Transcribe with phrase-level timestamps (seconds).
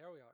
[0.00, 0.26] here we are.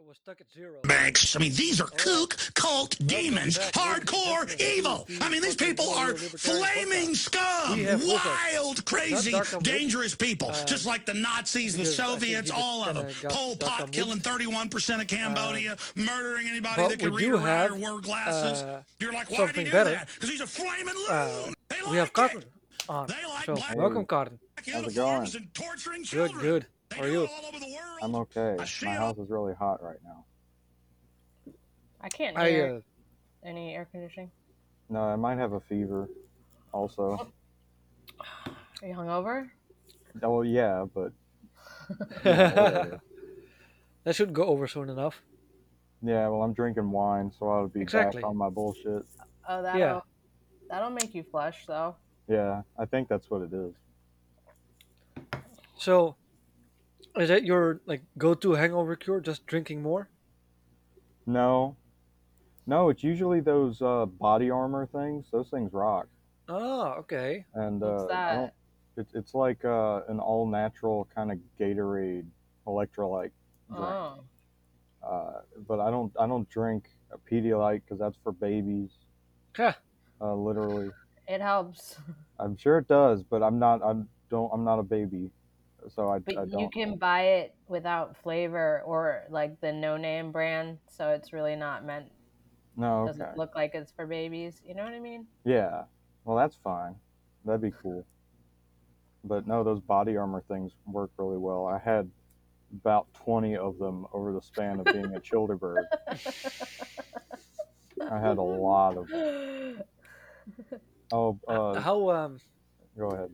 [0.00, 0.80] It was stuck at zero.
[0.82, 1.36] Banks.
[1.36, 5.06] I mean, these are kook, cult, demons, hardcore, evil.
[5.20, 9.32] I mean, these people are flaming scum, We have with us, wild, crazy,
[9.62, 13.06] dangerous people, uh, just like the Nazis, the because I think Soviets, all of them.
[13.20, 17.70] kinda Pol Pot killing 31% of Cambodia, murdering anybody that can we read or write
[17.70, 18.62] or wear glasses.
[18.64, 19.90] uh, You're like, why did he something do better.
[19.90, 20.08] that?
[20.14, 21.06] Because he's a flaming loon.
[21.10, 22.48] Uh, they we have like Cotton it.
[22.88, 23.06] on.
[23.06, 24.40] They like So black welcome, Cotton.
[24.66, 26.04] uniforms going?
[26.10, 26.66] Good, good.
[26.94, 27.24] They How are you?
[27.24, 27.98] it all over the world.
[28.02, 28.64] I'm okay.
[28.84, 30.24] My house is really hot right now.
[32.00, 32.80] I can't I uh,
[33.44, 34.30] any air conditioning.
[34.88, 36.08] No, I might have a fever.
[36.72, 37.30] Also,
[38.82, 39.48] Are you hungover?
[40.22, 41.12] oh yeah, but
[42.24, 42.98] yeah,
[44.04, 45.22] that should go over soon enough.
[46.02, 46.28] yeah.
[46.28, 48.22] Well, I'm drinking wine, so I'll be Exactly.
[48.22, 49.04] back on my bullshit.
[49.48, 50.00] Oh, that'll Yeah.
[50.68, 51.96] that'll make you flush though.
[52.28, 53.74] Yeah, I think that's what it is.
[55.76, 56.16] So,
[57.16, 59.20] is that your like go-to hangover cure?
[59.20, 60.10] Just drinking more?
[61.26, 61.76] No,
[62.66, 65.26] no, it's usually those uh, body armor things.
[65.32, 66.08] Those things rock.
[66.48, 67.46] Oh, okay.
[67.54, 68.34] And What's uh, I that?
[68.34, 68.52] don't,
[68.96, 72.26] it, it's like uh, an all natural kind of Gatorade
[72.66, 73.32] electrolyte
[73.74, 73.98] drink.
[73.98, 74.24] Oh,
[75.02, 78.90] Uh, but I don't I don't drink a Pedialyte because that's for babies.
[79.56, 79.72] Huh.
[80.20, 80.90] Uh, literally,
[81.28, 81.96] it helps.
[82.38, 83.80] I'm sure it does, but I'm not.
[83.84, 84.50] I'm don't.
[84.52, 85.30] I'm not a baby,
[85.88, 86.72] so I, But I you don't.
[86.72, 91.84] can buy it without flavor or like the no name brand, so it's really not
[91.84, 92.06] meant.
[92.76, 94.60] No, Doesn't look like it's for babies.
[94.66, 95.26] You know what I mean?
[95.44, 95.84] Yeah.
[96.24, 96.94] Well, that's fine.
[97.44, 98.04] That'd be cool.
[99.24, 101.66] But no, those body armor things work really well.
[101.66, 102.10] I had
[102.72, 105.84] about 20 of them over the span of being a Childerberg.
[108.10, 109.84] I had a lot of them.
[111.12, 112.38] Oh, uh, how um
[112.96, 113.30] go ahead.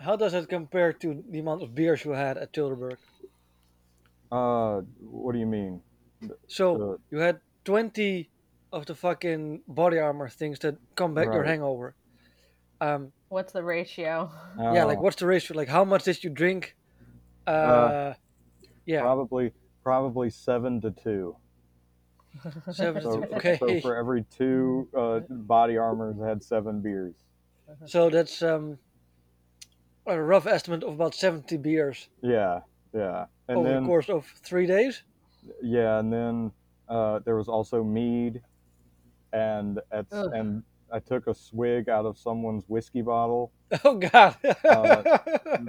[0.00, 2.98] How does it compare to the amount of beers you had at Tilburg?
[4.30, 5.82] Uh, what do you mean?
[6.48, 8.30] So Uh, you had twenty
[8.72, 11.48] of the fucking body armor things that combat your Right.
[11.50, 11.96] hangover.
[12.80, 14.30] Um, What's the ratio?
[14.58, 15.56] yeah, like what's the ratio?
[15.56, 16.76] Like how much did you drink?
[17.46, 18.14] Uh,
[18.86, 19.52] yeah, Probably,
[19.82, 21.36] probably seven to two.
[22.72, 23.02] seven.
[23.02, 27.14] So, to- okay, so for every two uh, body armors, I had seven beers.
[27.86, 28.78] so that's um
[30.18, 32.60] a rough estimate of about seventy beers Yeah,
[32.94, 33.26] yeah.
[33.48, 35.02] And over then the course of three days.
[35.62, 36.52] Yeah, and then
[36.88, 38.42] uh, there was also mead,
[39.32, 40.62] and at and
[40.92, 43.52] I took a swig out of someone's whiskey bottle.
[43.84, 44.36] Oh God!
[44.44, 45.02] Uh,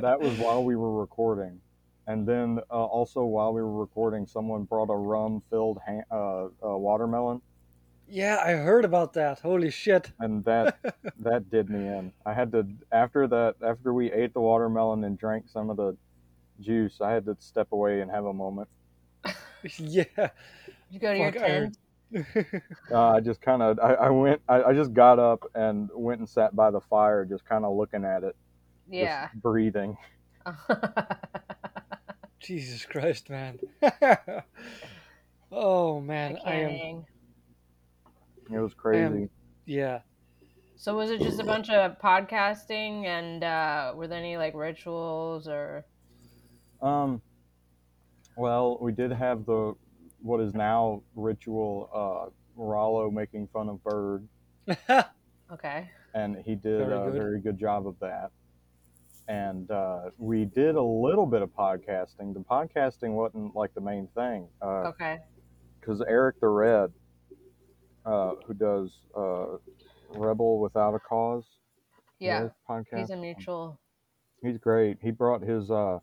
[0.01, 1.59] That was while we were recording,
[2.07, 6.77] and then uh, also while we were recording, someone brought a rum-filled ha- uh, uh,
[6.77, 7.41] watermelon,
[8.11, 9.39] yeah, I heard about that.
[9.39, 10.11] Holy shit!
[10.19, 10.77] and that
[11.19, 12.11] that did me in.
[12.25, 15.95] I had to after that after we ate the watermelon and drank some of the
[16.59, 18.67] juice, I had to step away and have a moment.
[19.77, 20.03] yeah.
[20.89, 21.77] you go to your Fuck, I heard- tent.
[22.91, 26.19] Uh, I just kind of I, I went I, I just got up and went
[26.19, 28.35] and sat by the fire, just kind of looking at it.
[28.89, 29.29] just Yeah.
[29.35, 29.97] breathing.
[32.41, 33.59] Jesus Christ, man.
[35.53, 37.05] oh man, I am.
[38.51, 38.59] Canning.
[38.59, 39.29] It was crazy.
[39.65, 39.99] Yeah.
[40.75, 45.47] So was it just a bunch of podcasting and uh, were there any like rituals
[45.47, 45.85] or
[46.81, 47.21] Um,
[48.35, 49.75] well, we did have the
[50.21, 54.27] what is now ritual uh, Rollo making fun of Bird,
[55.51, 55.89] okay?
[56.13, 57.13] and he did Very a good.
[57.13, 58.31] very good job of that.
[59.27, 62.33] And uh, we did a little bit of podcasting.
[62.33, 65.19] The podcasting wasn't like the main thing Okay.
[65.79, 66.91] because Eric the Red,
[68.05, 69.57] uh, who does uh,
[70.09, 71.45] Rebel Without a Cause,
[72.19, 72.49] Yeah.
[72.69, 72.99] podcast.
[72.99, 73.79] He's a mutual.
[74.41, 74.97] He's great.
[75.01, 75.99] He brought his uh,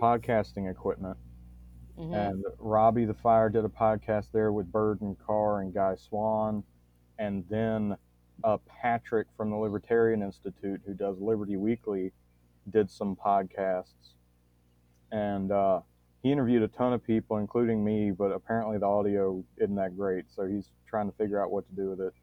[0.00, 1.16] podcasting equipment,
[1.98, 2.14] mhm.
[2.14, 6.62] and Robbie the Fire did a podcast there with Bird and Carr and Guy Swan,
[7.18, 7.96] and then
[8.42, 12.12] uh, Patrick from the Libertarian Institute, who does Liberty Weekly,
[12.70, 14.14] did some podcasts,
[15.12, 15.80] and uh,
[16.24, 18.10] he interviewed a ton of people, including me.
[18.10, 21.76] But apparently the audio isn't that great, so he's trying to figure out what to
[21.76, 22.14] do with it.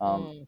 [0.00, 0.46] Um, Mm.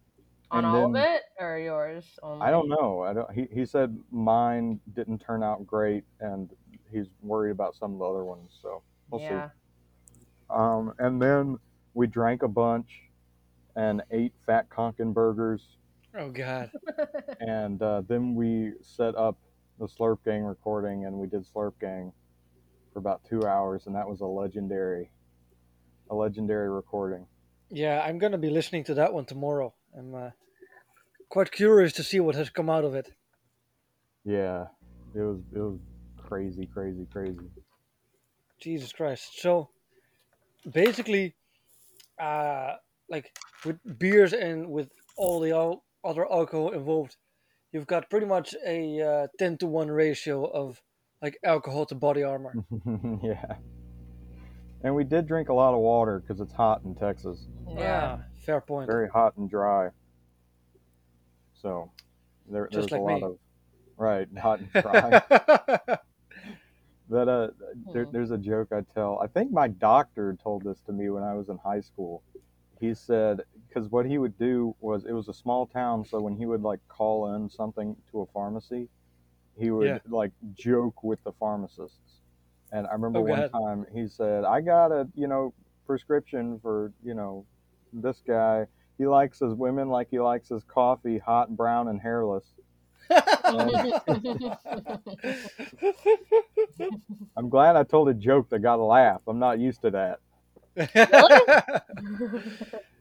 [0.51, 2.47] On and all of it or yours only?
[2.47, 3.03] I don't know.
[3.03, 3.31] I don't.
[3.33, 6.49] He, he said mine didn't turn out great, and
[6.91, 8.59] he's worried about some of the other ones.
[8.63, 9.49] So we'll yeah.
[9.49, 10.25] see.
[10.49, 11.59] Um, and then
[11.93, 12.89] we drank a bunch,
[13.77, 15.77] and ate fat Conkin burgers,
[16.15, 16.71] Oh God.
[17.41, 19.37] and uh, then we set up
[19.79, 22.13] the Slurp Gang recording, and we did Slurp Gang
[22.93, 25.11] for about two hours, and that was a legendary,
[26.11, 27.27] a legendary recording.
[27.71, 29.75] Yeah, I'm gonna be listening to that one tomorrow.
[29.97, 30.31] I'm uh,
[31.29, 33.13] quite curious to see what has come out of it.
[34.25, 34.67] Yeah,
[35.15, 35.79] it was it was
[36.17, 37.51] crazy, crazy, crazy.
[38.61, 39.41] Jesus Christ.
[39.41, 39.71] So
[40.71, 41.35] basically,
[42.21, 42.75] uh,
[43.09, 47.17] like with beers and with all the al- other alcohol involved,
[47.73, 50.81] you've got pretty much a uh, 10 to 1 ratio of
[51.23, 52.55] like alcohol to body armor.
[53.23, 53.57] yeah.
[54.83, 57.49] And we did drink a lot of water because it's hot in Texas.
[57.69, 58.87] Yeah, fair point.
[58.89, 59.89] Very hot and dry.
[61.61, 61.91] So
[62.49, 63.27] there, Just there's like a lot me.
[63.27, 63.39] of
[63.97, 65.11] right hot and dry.
[67.11, 67.49] that uh,
[67.93, 69.19] there, there's a joke I tell.
[69.21, 72.23] I think my doctor told this to me when I was in high school.
[72.81, 76.37] He said because what he would do was it was a small town, so when
[76.37, 78.89] he would like call in something to a pharmacy,
[79.59, 79.99] he would Yeah.
[80.09, 82.21] like joke with the pharmacists.
[82.73, 83.51] And I remember Oh, one God.
[83.53, 85.55] time he said, "I got a you know
[85.87, 87.47] prescription for you know
[87.93, 88.67] this guy.
[88.99, 92.45] He likes his women like he likes his coffee, hot, brown, and hairless."
[97.37, 99.21] I'm glad I told a joke that got a laugh.
[99.29, 100.19] I'm not used to that.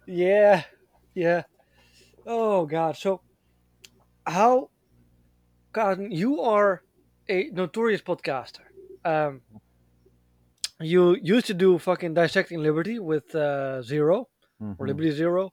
[0.08, 0.64] yeah,
[1.16, 1.44] yeah.
[2.26, 2.98] Oh God.
[2.98, 3.22] So,
[4.26, 4.70] how,
[5.78, 6.82] God, you are
[7.30, 8.66] a notorious podcaster.
[9.06, 9.42] Um,
[10.80, 14.16] you used to do fucking dissecting Liberty with uh, Zero
[14.60, 14.88] or Mhm.
[14.90, 15.44] Liberty Zero.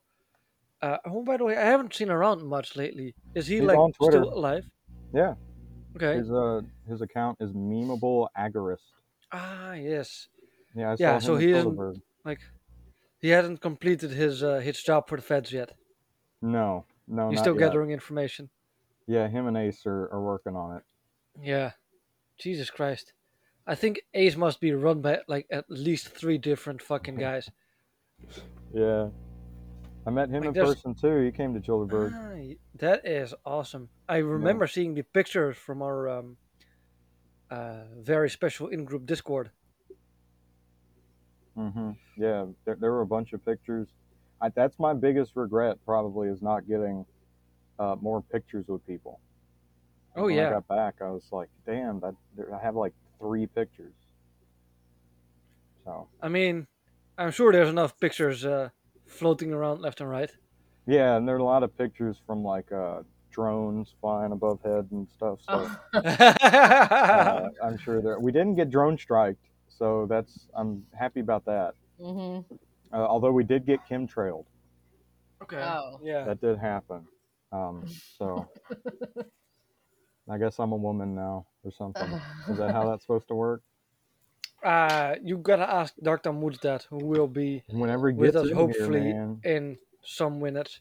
[0.81, 3.13] Uh, oh, by the way, I haven't seen around much lately.
[3.39, 4.65] Is he He's like still alive?
[5.13, 5.33] Yeah,
[5.95, 6.13] Okay.
[6.17, 6.61] his uh
[6.91, 8.89] his account is memeable agorist.
[9.31, 10.27] Ah, yes.
[10.79, 12.41] Yeah, I Yeah, so he isn't- Like,
[13.23, 15.69] he hasn't completed his uh, his job for the feds yet.
[16.41, 16.67] No,
[17.17, 17.63] no, He's still yet.
[17.65, 18.49] gathering information.
[19.07, 20.83] Yeah, him and Ace are, are working on it.
[21.41, 21.71] Yeah.
[22.37, 23.13] Jesus Christ.
[23.67, 27.49] I think Ace must be run by like at least three different fucking guys.
[28.73, 29.09] Yeah,
[30.05, 31.19] I met him Like, in there's- person too.
[31.23, 32.11] He came to Childerberg.
[32.13, 33.89] Ah, that is awesome.
[34.09, 36.37] I remember seeing the pictures from our um,
[37.49, 39.51] uh, very special in-group Discord.
[41.55, 43.87] hmm Yeah, there, there were a bunch of pictures.
[44.41, 47.05] I, that's my biggest regret, probably, is not getting
[47.79, 49.19] uh, more pictures with people.
[50.15, 50.47] Oh, when yeah.
[50.47, 53.93] I got back, I was like, damn, that there- I have like three pictures.
[55.83, 56.67] So I mean,
[57.17, 58.69] I'm sure there's enough pictures uh,
[59.05, 60.31] floating around left and right.
[60.87, 64.87] yeah, and there are a lot of pictures from like uh, drones flying above head
[64.91, 65.39] and stuff.
[65.47, 65.99] So Oh.
[65.99, 68.19] uh, I'm sure there.
[68.19, 71.73] We didn't get drone striked, so that's I'm happy about that.
[71.99, 72.39] hmm
[72.93, 74.45] Uh, although we did get chemtrailed,
[75.43, 75.57] okay.
[75.61, 75.99] Oh.
[76.03, 76.23] Yeah.
[76.25, 77.05] that did happen.
[77.55, 77.85] Um,
[78.17, 78.47] so
[80.29, 82.09] I guess I'm a woman now or something.
[82.49, 83.61] Is that how that's supposed to work?
[84.63, 86.33] Uh, you gotta ask Dr.
[86.33, 90.79] Moods that, who will be Whenever he with us in hopefully here, in some minutes.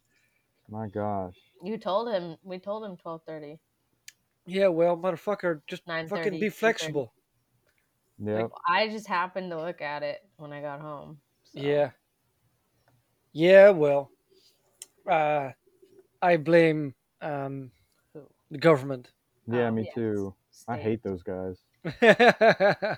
[0.71, 1.35] My gosh.
[1.63, 2.37] You told him.
[2.43, 3.59] We told him twelve thirty.
[4.47, 7.15] Yeah, well, motherfucker, just 9:30, fucking be flexible.
[8.23, 8.43] Yep.
[8.43, 11.19] Like I just happened to look at it when I got home.
[11.45, 11.61] so.
[11.61, 11.91] Yeah.
[13.33, 14.11] Yeah, well,
[15.11, 15.51] uh,
[16.25, 17.71] I blame um,
[18.51, 19.11] the government.
[19.47, 19.95] yeah, Oh, me yes.
[19.95, 20.35] too.
[20.67, 21.59] I hate those guys.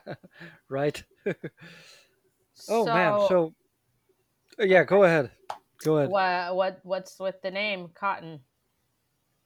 [0.69, 1.03] right.
[2.69, 3.53] oh man, so
[4.61, 5.33] uh, yeah, go ahead.
[5.83, 6.11] Go ahead.
[6.11, 8.39] what what what's with the name Cotton?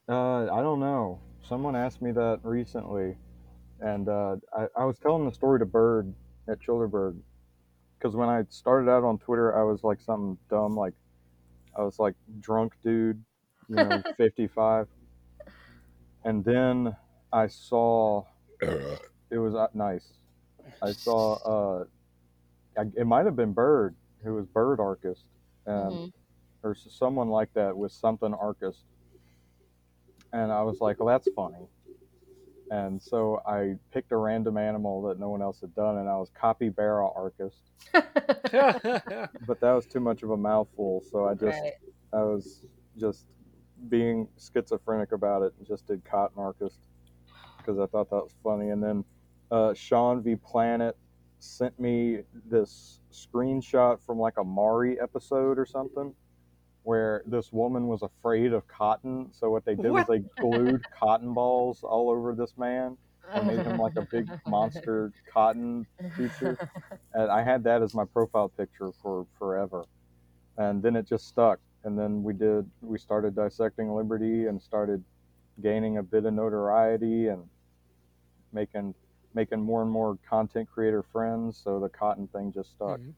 [0.06, 1.18] Uh, I don't know.
[1.40, 3.16] Someone asked me that recently,
[3.80, 6.12] and uh, I, I was telling the story to Bird
[6.48, 7.16] at Childerberg,
[7.98, 10.92] because when I started out on Twitter, I was like something dumb, like
[11.74, 13.24] I was like drunk dude,
[13.70, 14.88] you know, 55,
[16.24, 16.96] and then
[17.32, 18.24] I saw
[19.30, 20.06] it was uh, nice.
[20.82, 21.34] I saw
[21.80, 21.84] uh,
[22.78, 25.24] I, it might have been Bird, who was Bird Archist,
[25.66, 26.12] um, Mhm.
[26.64, 28.84] or someone like that with something Archist.
[30.32, 31.68] And I was like, well, that's funny.
[32.70, 36.16] And so I picked a random animal that no one else had done, and I
[36.16, 37.62] was Capybara Archist.
[39.46, 41.72] But that was too much of a mouthful, so I just right.
[42.12, 42.64] I was
[42.98, 43.26] just
[43.88, 46.78] being schizophrenic about it and just did Cotton Archist
[47.58, 48.70] because I thought that was funny.
[48.70, 49.04] And then
[49.50, 50.96] uh, Sean V Planet
[51.38, 56.14] sent me this screenshot from like a Maury episode or something
[56.82, 59.28] where this woman was afraid of cotton.
[59.32, 60.08] So what they did What?
[60.08, 62.96] was they glued cotton balls all over this man
[63.32, 66.58] and made him like a big monster cotton creature.
[67.12, 69.84] And I had that as my profile picture for forever.
[70.56, 71.60] And then it just stuck.
[71.84, 75.02] And then we did, we started dissecting Liberty and started
[75.62, 77.48] gaining a bit of notoriety and
[78.52, 78.94] making
[79.32, 81.60] making more and more content creator friends.
[81.62, 82.98] So the cotton thing just stuck.
[82.98, 83.14] Mhm.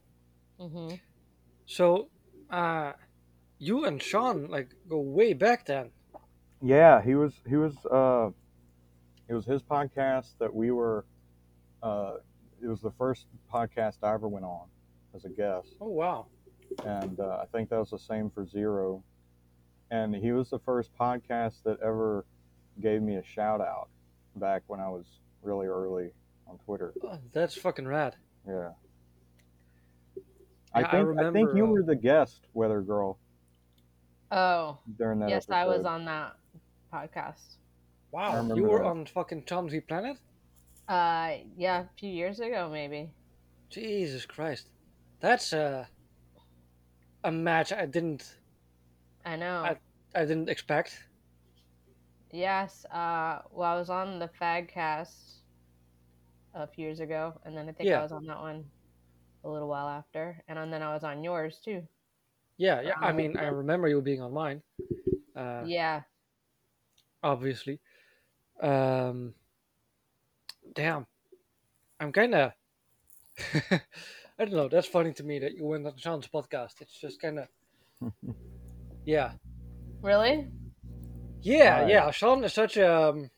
[0.61, 1.01] Mhm.
[1.65, 2.11] So,
[2.51, 2.93] uh,
[3.59, 5.93] you and Sean like go way back then.
[6.61, 8.31] Yeah, he was he was uh
[9.29, 11.05] it was his podcast that we were
[11.83, 12.17] uh
[12.63, 14.69] it was the first podcast I ever went on
[15.15, 16.27] as a guest, Oh wow.
[16.85, 19.03] And uh, I think that was the same for Zero.
[19.91, 22.25] And he was the first podcast that ever
[22.81, 23.89] gave me a shout out
[24.37, 25.05] back when I was
[25.43, 26.11] really early
[26.47, 26.95] on Twitter.
[27.03, 28.17] Oh, that's fucking rad.
[28.47, 28.71] Yeah.
[30.17, 30.23] Yeah,
[30.75, 33.19] I I think I, think you uh, were the guest, Weather Girl,
[34.33, 35.55] Oh, during that yes, episode.
[35.55, 36.37] I was on that
[36.91, 37.57] podcast.
[38.13, 38.55] Wow.
[38.55, 38.87] You were that.
[38.87, 40.17] on fucking Chomsky Planet?
[40.89, 43.11] Uh, yeah, a few years ago, maybe.
[43.69, 44.69] Jesus Christ.
[45.21, 45.85] That's uh,
[47.25, 48.37] a match I didn't
[49.25, 49.73] I know.
[49.73, 49.81] I-
[50.15, 51.09] I didn't expect.
[52.33, 52.85] Yes.
[52.87, 55.43] Uh, well, I was on the Fagcast
[56.55, 57.99] a few years ago, and then I think Yeah.
[57.99, 58.65] I was on that one
[59.45, 61.87] a little while after, and then I was on yours too.
[62.57, 62.95] Yeah, yeah.
[63.01, 64.63] I Um, mean, I remember you being on mine.
[65.35, 66.03] Uh, yeah.
[67.23, 67.81] obviously.
[68.61, 69.35] Um,
[70.75, 71.07] damn,
[72.01, 72.53] I'm kind of.
[74.43, 74.69] I don't know.
[74.69, 76.81] That's funny to me that you went on Sean's podcast.
[76.81, 77.47] It's just kind of.
[79.05, 79.33] Yeah,
[80.01, 80.49] Really?
[81.43, 81.89] yeah, Right.
[81.91, 82.11] yeah.
[82.13, 83.31] Sean is such a um,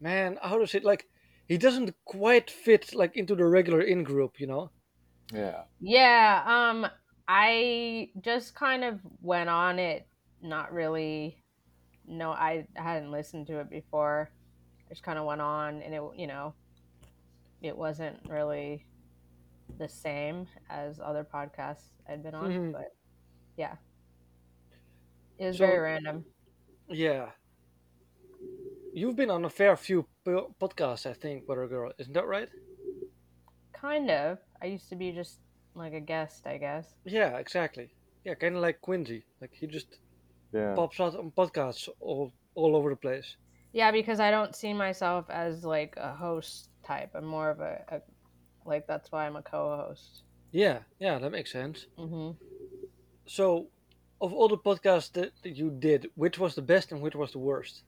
[0.00, 0.38] man.
[0.42, 0.84] How to say it?
[0.84, 1.06] Like
[1.48, 4.70] he doesn't quite fit like into the regular in group, you know.
[5.32, 5.62] yeah.
[5.80, 6.42] Yeah.
[6.46, 6.86] Um,
[7.26, 10.06] I just kind of went on it,
[10.42, 11.42] not really.
[12.06, 14.30] No, I hadn't listened to it before.
[14.86, 16.54] I just kind of went on, and it, you know,
[17.62, 18.84] it wasn't really
[19.78, 22.72] the same as other podcasts I'd been on, Mhm.
[22.72, 22.94] but
[23.56, 23.76] yeah,
[25.38, 26.24] it was So- very random.
[26.88, 27.30] Yeah.
[28.92, 31.92] You've been on a fair few podcasts, I think, Butter Girl.
[31.98, 32.48] Isn't that right?
[33.72, 34.38] Kind of.
[34.62, 35.40] I used to be just
[35.74, 36.94] like a guest, I guess.
[37.04, 37.92] Yeah, exactly.
[38.24, 39.24] Yeah, kind of like Quincy.
[39.40, 39.98] Like he just
[40.52, 40.74] Yeah.
[40.74, 43.36] pops out on podcasts all all over the place.
[43.72, 47.10] Yeah, because I don't see myself as like a host type.
[47.14, 48.00] I'm more of a, a
[48.64, 50.22] like that's why I'm a co-host.
[50.52, 51.86] Yeah, yeah, that makes sense.
[51.96, 52.30] hmm
[53.26, 53.66] So,
[54.20, 57.32] of all the podcasts that, that you did, which was the best and which was
[57.32, 57.82] the worst?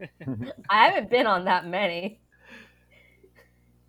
[0.70, 2.20] I haven't been on that many.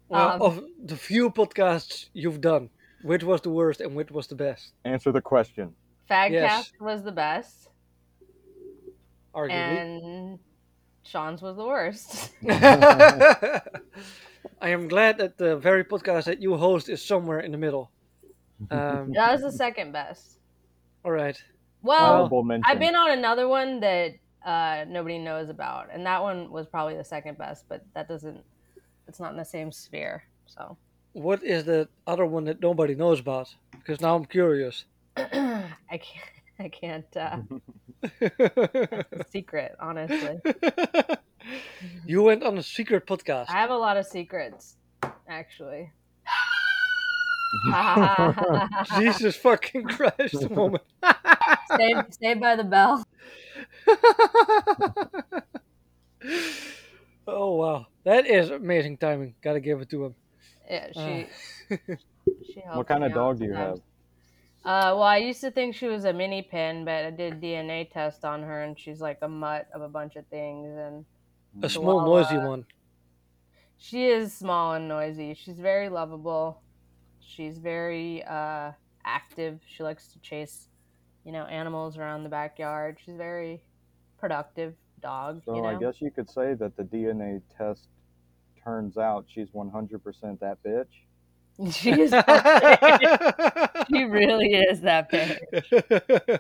[0.10, 2.70] Well, Um, of the few podcasts you've done,
[3.04, 4.74] which was the worst and which was the best?
[4.86, 5.76] Answer the question.
[6.10, 6.72] Fagcast Yes.
[6.80, 7.70] was the best,
[9.34, 9.80] Arguably.
[9.82, 10.40] and
[11.04, 12.32] Sean's was the worst.
[14.62, 17.92] I am glad that the very podcast that you host is somewhere in the middle.
[18.72, 20.40] Um, that was the second best.
[21.04, 21.38] all right.
[21.82, 22.30] Well,
[22.66, 24.14] I've been on another one that
[24.46, 28.42] uh, nobody knows about, and that one was probably the second best, but that doesn't.
[29.08, 30.24] It's not in the same sphere.
[30.46, 30.78] So
[31.12, 33.54] What is the other one that nobody knows about?
[33.72, 34.86] Because now I'm curious.
[35.18, 36.32] I can't.
[36.60, 37.18] I can't.
[37.18, 37.42] Uh,
[39.30, 40.40] secret, honestly.
[42.06, 43.46] You went on a secret podcast.
[43.50, 44.76] I have a lot of secrets,
[45.28, 45.92] actually.
[48.98, 50.84] Jesus fucking Christ, the moment.
[51.78, 53.04] Saved, saved by the bell.
[57.28, 59.36] oh wow, that is amazing timing.
[59.42, 60.16] Gotta give it to him.
[60.70, 61.28] Yeah, she.
[61.70, 63.80] she what kind of dog do you have?
[64.66, 67.92] Uh, well, I used to think she was a mini pin, but I did DNA
[67.92, 71.04] test on her, and she's like a mutt of a bunch of things, and
[71.62, 72.66] A small, noisy one.
[73.78, 75.34] she is small and noisy.
[75.36, 76.62] She's very lovable.
[77.20, 78.72] She's very uh,
[79.06, 79.60] active.
[79.68, 80.68] She likes to chase,
[81.26, 82.98] you know, animals around the backyard.
[83.04, 83.62] She's very
[84.20, 85.44] productive dog.
[85.46, 85.68] So you know?
[85.68, 87.88] I guess you could say that the DNA test
[88.64, 90.86] turns out she's 100% that bitch.
[91.72, 92.10] she is.
[93.90, 95.40] She really is that bitch.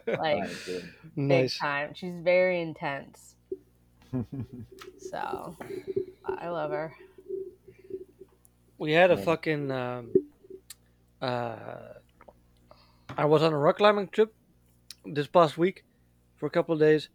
[0.08, 0.90] Like Alright, good.
[1.28, 1.94] big time.
[1.94, 3.36] She's very intense.
[5.00, 5.58] So
[6.26, 6.94] I love her.
[8.78, 9.72] We had a fucking.
[9.72, 10.12] Um,
[11.22, 11.94] uh,
[13.18, 14.34] I was on a rock climbing trip
[15.06, 15.84] this past week
[16.38, 17.10] for a couple of days,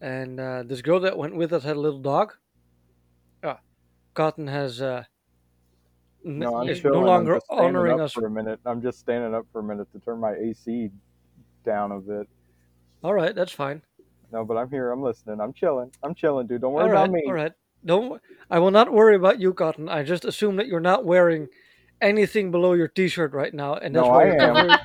[0.00, 2.34] and uh, this girl that went with us had a little dog.
[3.42, 3.60] Ah,
[4.14, 4.80] Cotton has.
[4.82, 5.04] Uh,
[6.24, 7.00] No, I'm is chilling.
[7.00, 8.12] no I'm longer honoring up us.
[8.12, 8.60] for a minute.
[8.66, 10.90] I'm just standing up for a minute to turn my AC
[11.64, 12.28] down a bit.
[13.02, 13.82] All right, that's fine.
[14.32, 14.90] No, but I'm here.
[14.90, 15.40] I'm listening.
[15.40, 15.90] I'm chilling.
[16.02, 16.60] I'm chilling, dude.
[16.60, 17.22] Don't worry All right, about me.
[17.26, 17.52] all right.
[17.84, 18.20] Don't.
[18.50, 19.88] I will not worry about you, Cotton.
[19.88, 21.48] I just assume that you're not wearing
[22.00, 24.78] anything below your T-shirt right now, and that's No, why I you're am.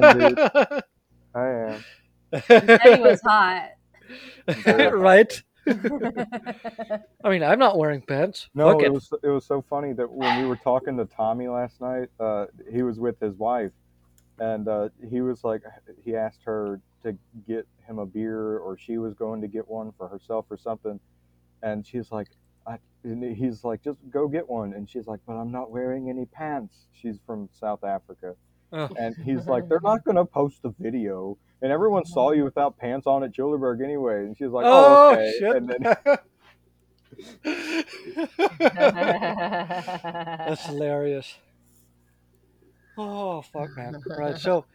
[0.00, 0.82] covering-
[1.34, 1.84] I am.
[2.48, 3.70] Eddie was hot.
[4.94, 5.42] right?
[5.68, 8.48] I mean, I'm not wearing pants.
[8.54, 8.92] No, Fuck it it.
[8.92, 12.46] was it was so funny that when we were talking to Tommy last night, uh,
[12.72, 13.70] he was with his wife,
[14.40, 15.62] and uh, he was like,
[16.04, 17.16] he asked her to
[17.46, 20.98] get him a beer, or she was going to get one for herself or something,
[21.62, 22.26] and she's like,
[22.66, 24.72] I, and he's like, just go get one.
[24.74, 26.86] And she's like, but I'm not wearing any pants.
[26.92, 28.34] She's from South Africa.
[28.72, 28.88] Oh.
[28.98, 31.38] And he's like, they're not going to post a video.
[31.62, 34.24] And everyone saw you without pants on at Childerberg anyway.
[34.24, 35.32] And she's like, oh, Oh, okay.
[35.38, 35.56] shit!
[35.56, 35.96] And then
[40.48, 41.34] That's hilarious.
[43.02, 43.96] Oh fuck, man!
[44.16, 44.66] Right, so,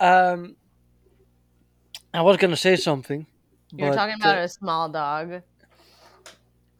[0.00, 0.56] um,
[2.14, 3.26] I was gonna say something.
[3.76, 5.42] You're talking about uh, a small dog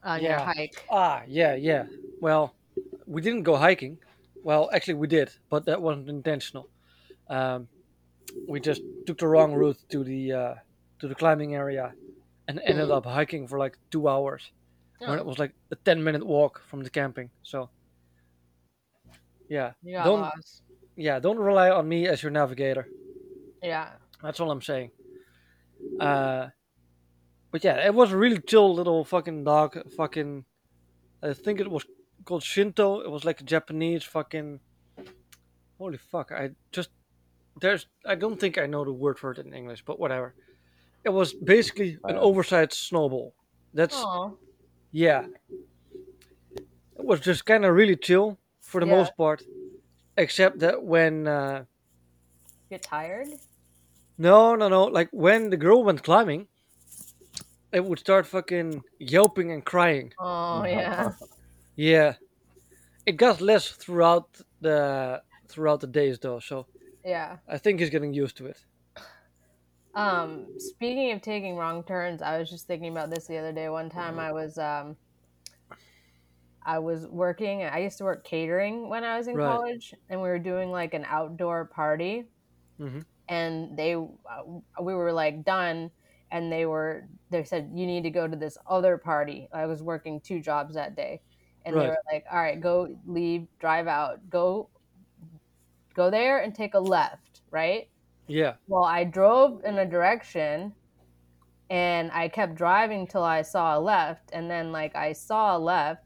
[0.03, 0.45] on your Yeah.
[0.45, 0.75] hike.
[0.91, 1.87] Ah, yeah, yeah.
[2.21, 2.55] Well,
[3.07, 3.99] we didn't go hiking.
[4.43, 6.69] Well, actually, we did, but that wasn't intentional.
[7.29, 7.69] Um,
[8.47, 10.55] we just took the wrong route to the uh,
[11.01, 11.97] to the climbing area,
[12.49, 14.53] and ended up hiking for like two hours.
[15.05, 17.31] When it Oh, was like a ten minute walk from the camping.
[17.43, 17.71] So,
[19.53, 20.63] yeah, you don't lost.
[20.97, 22.89] yeah, don't rely on me as your navigator.
[23.63, 23.91] Yeah.
[24.23, 24.91] That's all I'm saying.
[26.01, 26.49] Uh,
[27.51, 29.77] but yeah, it was a really chill little fucking dog.
[29.97, 30.45] Fucking,
[31.23, 31.85] I think it was
[32.25, 33.01] called Shinto.
[33.01, 34.61] It was like a Japanese fucking.
[35.79, 36.33] Holy fuck!
[36.33, 36.91] I just
[37.61, 40.35] there's I don't think I know the word for it in English, but whatever.
[41.05, 43.35] It was basically an oversized snowball.
[43.75, 44.39] That's Oh,
[44.93, 45.27] yeah.
[46.99, 48.39] It was just kind of really chill
[48.73, 48.97] for the Yeah.
[48.99, 49.43] most part,
[50.17, 51.27] except that when.
[51.29, 51.65] Uh,
[52.71, 53.29] get tired?
[54.19, 54.85] No, no, no.
[54.85, 56.49] Like when the girl went climbing,
[57.73, 60.13] it would start fucking yelping and crying.
[60.19, 61.13] Oh yeah.
[61.77, 62.15] Yeah,
[63.07, 64.29] it got less throughout
[64.61, 66.41] the throughout the days though.
[66.41, 66.67] So
[67.05, 67.39] Yeah.
[67.49, 68.59] I think he's getting used to it.
[69.95, 73.69] Um, speaking of taking wrong turns, I was just thinking about this the other day.
[73.69, 74.97] One time I was um
[76.65, 79.63] I was working I used to work catering when I was in Right.
[79.63, 82.31] college and we were doing like an outdoor party
[82.79, 83.03] Mhm.
[83.29, 84.43] and they uh,
[84.83, 85.91] we were like done
[86.31, 89.49] and they were they said you need to go to this other party.
[89.53, 91.23] I was working two jobs that day.
[91.65, 94.29] And they were like, "All right, go leave, drive out.
[94.29, 94.71] Go
[95.95, 97.89] go there and take a left, right?"
[98.27, 98.57] Yeah.
[98.69, 100.77] Well, I drove in a direction
[101.71, 104.31] and I kept driving till I saw a left.
[104.33, 106.02] And then, like, I saw a left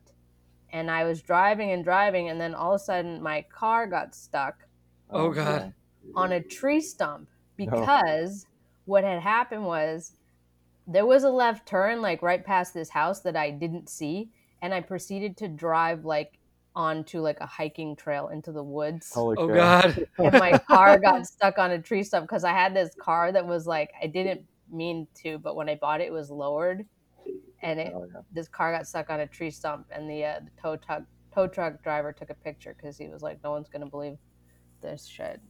[0.77, 2.29] and I was driving and driving.
[2.29, 4.57] And then all of a sudden, my car got stuck
[5.11, 5.73] Oh, oh God.
[6.15, 8.47] on a tree stump because
[8.85, 10.13] what had happened was
[10.87, 14.29] there was a left turn, like, right past this house that I didn't see.
[14.61, 16.39] And I proceeded to drive, like,
[16.75, 19.55] onto like a hiking trail into the woods Holy Oh cow.
[19.55, 20.07] God.
[20.19, 23.47] and my car got stuck on a tree stump because I had this car that
[23.47, 26.85] was like I didn't mean to, but when I bought it, it was lowered,
[27.63, 28.21] and it Oh, yeah.
[28.33, 31.03] this car got stuck on a tree stump, and the uh, the tow truck
[31.35, 34.17] tow truck driver took a picture because he was like, "No one's gonna believe
[34.83, 35.41] this shit."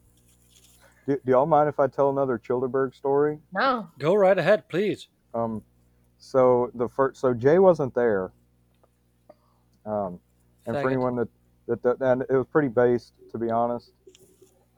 [1.06, 3.38] Do, do y'all mind if I tell another Childerberg story?
[3.52, 5.08] No, Go right ahead, please.
[5.34, 5.62] Um,
[6.18, 8.32] so the first, so Jay wasn't there.
[9.84, 10.18] Um,
[10.66, 11.28] and for anyone that,
[11.68, 13.92] that, that and it was pretty based to be honest.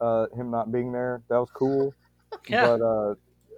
[0.01, 1.93] Uh, him not being there, that was cool.
[2.47, 2.67] Yeah.
[2.67, 3.15] But uh,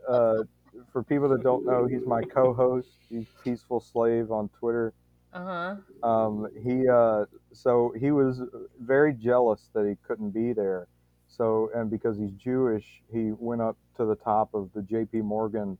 [0.07, 0.43] uh,
[0.91, 2.89] for people that don't know, he's my co-host.
[3.09, 4.93] He's Peaceful Slave on Twitter.
[5.33, 8.41] uh huh, Um, he uh, so he was
[8.79, 10.87] very jealous that he couldn't be there.
[11.27, 15.21] So and because he's Jewish, he went up to the top of the J.P.
[15.21, 15.77] Morgan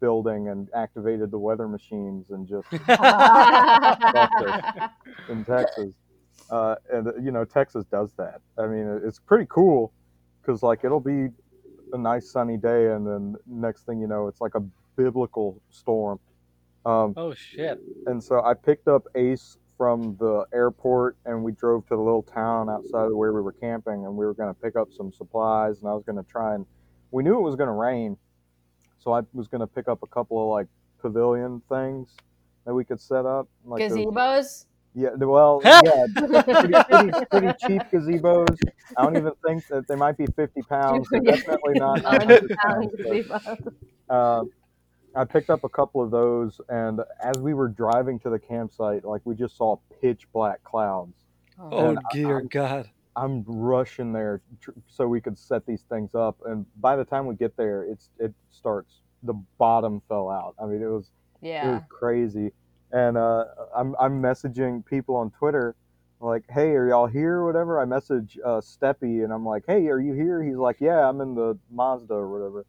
[0.00, 2.66] building and activated the weather machines and just
[5.28, 5.94] in Texas.
[6.50, 8.40] Uh, and you know Texas does that.
[8.58, 9.92] I mean, it's pretty cool
[10.40, 11.28] because like it'll be
[11.94, 14.60] a nice sunny day, and then next thing you know, it's like a
[14.96, 16.18] biblical storm.
[16.84, 17.80] Um, Oh shit.
[18.06, 22.22] and so I picked up Ace from the airport, and we drove to the little
[22.22, 25.10] town outside of where we were camping, and we were going to pick up some
[25.12, 26.66] supplies, and I was going to try and
[27.10, 28.16] we knew it was going to rain,
[28.98, 30.66] so I was going to pick up a couple of like
[31.00, 32.16] pavilion things
[32.66, 34.66] that we could set up, like those- gazebos.
[34.94, 38.58] Yeah, well, yeah, pretty, pretty, pretty cheap gazebos.
[38.96, 41.08] I don't even think that they might be 50 pounds.
[41.10, 42.92] They're definitely not pounds.
[43.28, 43.58] but,
[44.08, 44.44] uh,
[45.16, 49.04] I picked up a couple of those, and as we were driving to the campsite,
[49.04, 51.14] like we just saw pitch black clouds.
[51.60, 52.90] Oh And dear I'm- God.
[53.16, 57.26] I'm rushing there tr- so we could set these things up, and by the time
[57.26, 59.02] we get there, it's it starts.
[59.22, 60.56] The bottom fell out.
[60.60, 61.74] I mean, it was it Yeah.
[61.74, 62.50] was crazy.
[62.94, 65.76] And uh, I'm I'm messaging people on Twitter,
[66.20, 67.80] like, "Hey, are y'all here?" or whatever.
[67.80, 71.20] I message uh, Steppy, and I'm like, "Hey, are you here?" He's like, "Yeah, I'm
[71.22, 72.66] in the Mazda or whatever."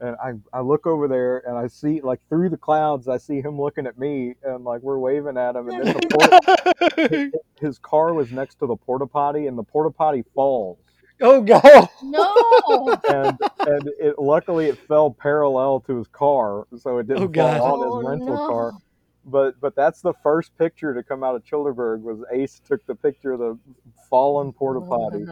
[0.00, 3.42] And I I look over there, and I see like through the clouds, I see
[3.42, 6.34] him looking at me, and like we're waving at him, and then the porta-
[7.60, 10.78] his car was next to the porta potty, and the porta potty falls,
[11.20, 11.88] oh God.
[12.02, 13.00] No.
[13.08, 17.62] and and it luckily it fell parallel to his car, so it didn't Oh, fall
[17.62, 18.46] on Oh, his rental no.
[18.46, 18.74] car.
[19.26, 22.94] But but that's the first picture to come out of Childerberg was Ace took the
[22.94, 23.58] picture of the
[24.10, 25.26] fallen porta potty,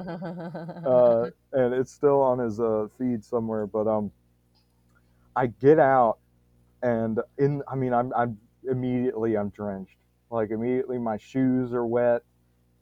[0.85, 3.66] uh, and it's still on his uh, feed somewhere.
[3.66, 4.11] But um,
[5.37, 6.18] I get out,
[6.83, 8.38] and in I mean I'm I'm
[8.70, 9.96] immediately I'm drenched.
[10.31, 12.22] Like immediately my shoes are wet,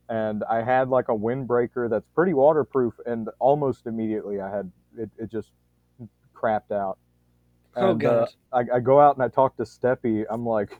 [0.08, 5.10] and I had like a windbreaker that's pretty waterproof, and almost immediately I had it,
[5.18, 5.50] it just
[6.34, 6.98] crapped out.
[7.76, 8.28] Oh, And, uh, God.
[8.52, 10.24] I, I go out and I talk to Steppy.
[10.28, 10.78] I'm like,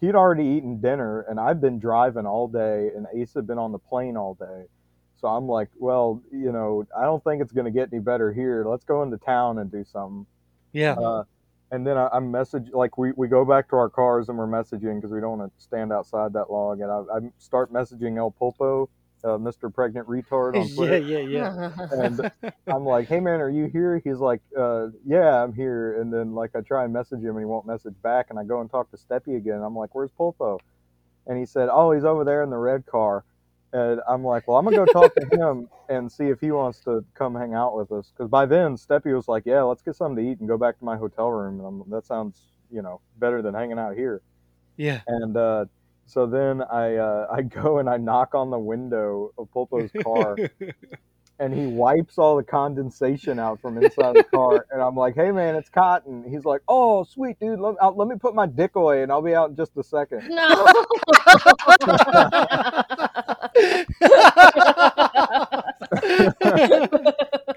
[0.00, 3.72] he'd already eaten dinner, and I've been driving all day, and Ace had been on
[3.72, 4.66] the plane all day.
[5.20, 8.32] So I'm like, well, you know, I don't think it's going to get any better
[8.32, 8.64] here.
[8.66, 10.26] Let's go into town and do something.
[10.72, 10.94] Yeah.
[10.94, 11.24] Uh,
[11.72, 14.48] and then I, I'm message like we, we go back to our cars and we're
[14.48, 16.80] messaging because we don't want to stand outside that long.
[16.82, 18.88] And I, I start messaging El Pulpo,
[19.24, 19.72] uh, Mr.
[19.72, 21.70] Pregnant Retard on yeah, yeah, yeah.
[21.92, 22.30] And
[22.66, 24.00] I'm like, hey man, are you here?
[24.04, 26.00] He's like, uh, yeah, I'm here.
[26.00, 28.26] And then like I try and message him and he won't message back.
[28.30, 29.60] And I go and talk to Steppy again.
[29.62, 30.58] I'm like, where's Pulpo?
[31.26, 33.24] And he said, oh, he's over there in the red car.
[33.72, 36.80] And I'm like, well, I'm gonna go talk to him and see if he wants
[36.80, 38.10] to come hang out with us.
[38.10, 40.78] Because by then, Steppy was like, yeah, let's get something to eat and go back
[40.80, 41.60] to my hotel room.
[41.60, 44.22] And I'm, that sounds, you know, better than hanging out here.
[44.76, 45.02] yeah.
[45.06, 45.66] And uh,
[46.10, 50.36] so then I uh, I go and I knock on the window of Pulpo's car
[51.38, 54.66] and he wipes all the condensation out from inside the car.
[54.72, 58.08] And I'm like, "Hey, man, it's cotton." He's like, "Oh, sweet dude, let, I'll, let
[58.08, 60.28] me put my dick away, and I'll be out in just a second.
[60.28, 60.66] no.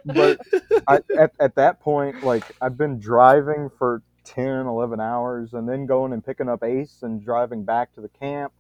[0.06, 0.40] But
[0.88, 5.86] I, at at that point, like I've been driving for 10, 11 hours, and then
[5.86, 8.54] going and picking up Ace and driving back to the camp,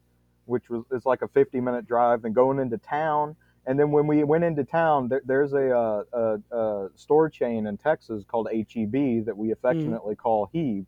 [0.45, 3.35] which was is like a 50 minute drive, then going into town.
[3.65, 6.03] And then when we went into town, there, there's a, uh,
[6.51, 10.85] a, a store chain in Texas called HEB that we affectionately call Heeb.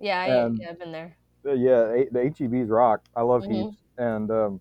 [0.00, 1.16] yeah, I, yeah, I've been there.
[1.46, 3.02] Uh, yeah, A- the HEB's rock.
[3.16, 3.64] I love Mhm.
[3.66, 3.76] Heaps.
[3.96, 4.60] And um,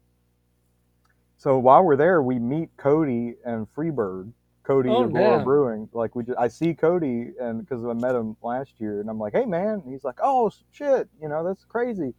[1.37, 4.31] so while we're there, we meet Cody and Freebird.
[4.63, 5.43] Cody Oh, of Laura.
[5.43, 5.89] Brewing.
[5.93, 9.19] Like we, just, I see Cody, and because I met him last year, and I'm
[9.19, 12.13] like, "Hey, man!" And he's like, "Oh shit, you know that's crazy."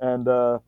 [0.00, 0.58] And uh,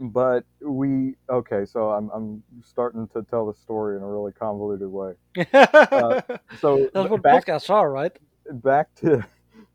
[0.00, 4.88] but we okay, so I'm I'm starting to tell the story in a really convoluted
[4.88, 5.12] way.
[6.60, 8.12] So That's what back podcasts are, right?
[8.50, 9.24] back to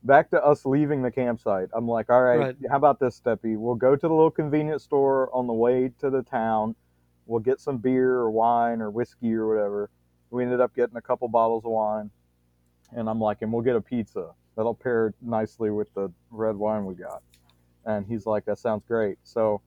[0.03, 1.69] back to us leaving the campsite.
[1.73, 2.55] I'm like, all right, Right.
[2.69, 3.57] how about this, Steppy?
[3.57, 6.75] We'll go to the little convenience store on the way to the town.
[7.31, 9.91] We'll get some beer or wine or whiskey or whatever.
[10.31, 12.11] We ended up getting a couple bottles of wine,
[12.91, 14.31] and I'm like, and we'll get a pizza.
[14.57, 17.23] That'll pair nicely with the red wine we got.
[17.85, 19.17] And he's like, that sounds great.
[19.23, 19.61] So,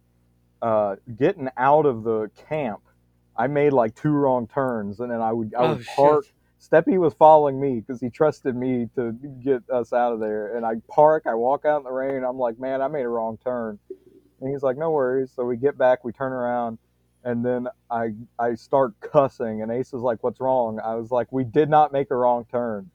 [0.62, 2.82] uh, getting out of the camp,
[3.36, 5.86] I made like two wrong turns, and then I would I Oh, would shit.
[5.86, 6.26] park.
[6.60, 9.12] Steppy was following me because he trusted me to
[9.44, 10.56] get us out of there.
[10.56, 12.24] And I park, I walk out in the rain.
[12.24, 13.78] I'm like, man, I made a wrong turn.
[14.40, 15.32] And he's like, no worries.
[15.34, 16.78] So we get back, we turn around,
[17.24, 19.62] and then I I start cussing.
[19.62, 20.80] And Ace is like, what's wrong?
[20.84, 22.90] I was like, we did not make a wrong turn.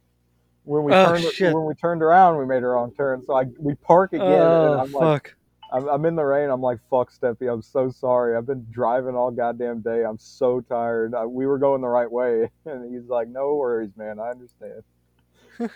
[0.63, 1.53] When we Oh, turned shit.
[1.53, 3.23] when we turned around, we made a wrong turn.
[3.25, 5.35] So I we park again, and Oh, I'm like, fuck.
[5.71, 6.49] I'm, I'm in the rain.
[6.49, 7.51] I'm like, fuck, Steppy.
[7.51, 8.35] I'm so sorry.
[8.35, 10.03] I've been driving all goddamn day.
[10.03, 11.13] I'm so tired.
[11.15, 12.49] I, we were going the right way.
[12.65, 14.19] And he's like, no worries, man.
[14.19, 14.83] I understand.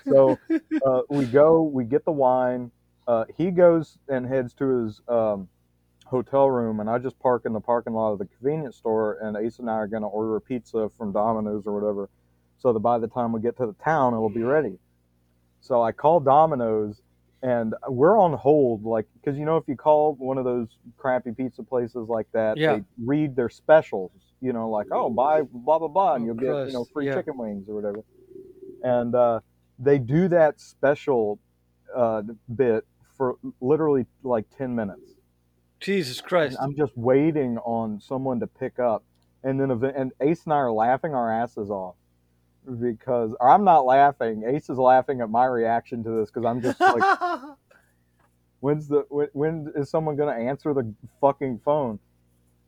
[0.09, 0.39] So
[0.85, 2.71] uh, we go, we get the wine.
[3.07, 5.49] Uh, he goes and heads to his um,
[6.13, 9.17] hotel room, and I just park in the parking lot of the convenience store.
[9.21, 12.09] And Ace and I are going to order a pizza from Domino's or whatever,
[12.59, 14.77] so that by the time we get to the town, it'll be ready.
[15.59, 17.01] So I call Domino's,
[17.41, 21.31] and we're on hold, like because you know if you call one of those crappy
[21.31, 22.75] pizza places like that, Yeah.
[22.77, 24.11] they read their specials.
[24.39, 27.15] You know, like oh buy blah blah blah, and you'll get you know free yeah.
[27.15, 28.03] chicken wings or whatever.
[28.83, 29.39] And uh,
[29.79, 31.39] they do that special
[31.95, 32.23] uh,
[32.53, 32.85] bit
[33.17, 35.13] for literally like ten minutes.
[35.83, 36.57] Jesus Christ.
[36.61, 39.03] I'm just waiting on someone to pick up,
[39.43, 41.95] and then and Ace and I are laughing our asses off
[42.79, 44.43] because or I'm not laughing.
[44.47, 47.19] Ace is laughing at my reaction to this because I'm just like,
[48.61, 51.99] when's the when, when is someone gonna answer the fucking phone?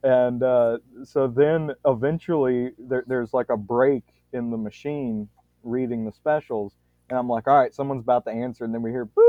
[0.03, 5.29] And uh, so then eventually there, there's like a break in the machine
[5.63, 6.73] reading the specials,
[7.09, 9.24] and I'm like, all right, someone's about to answer, and then we hear boop.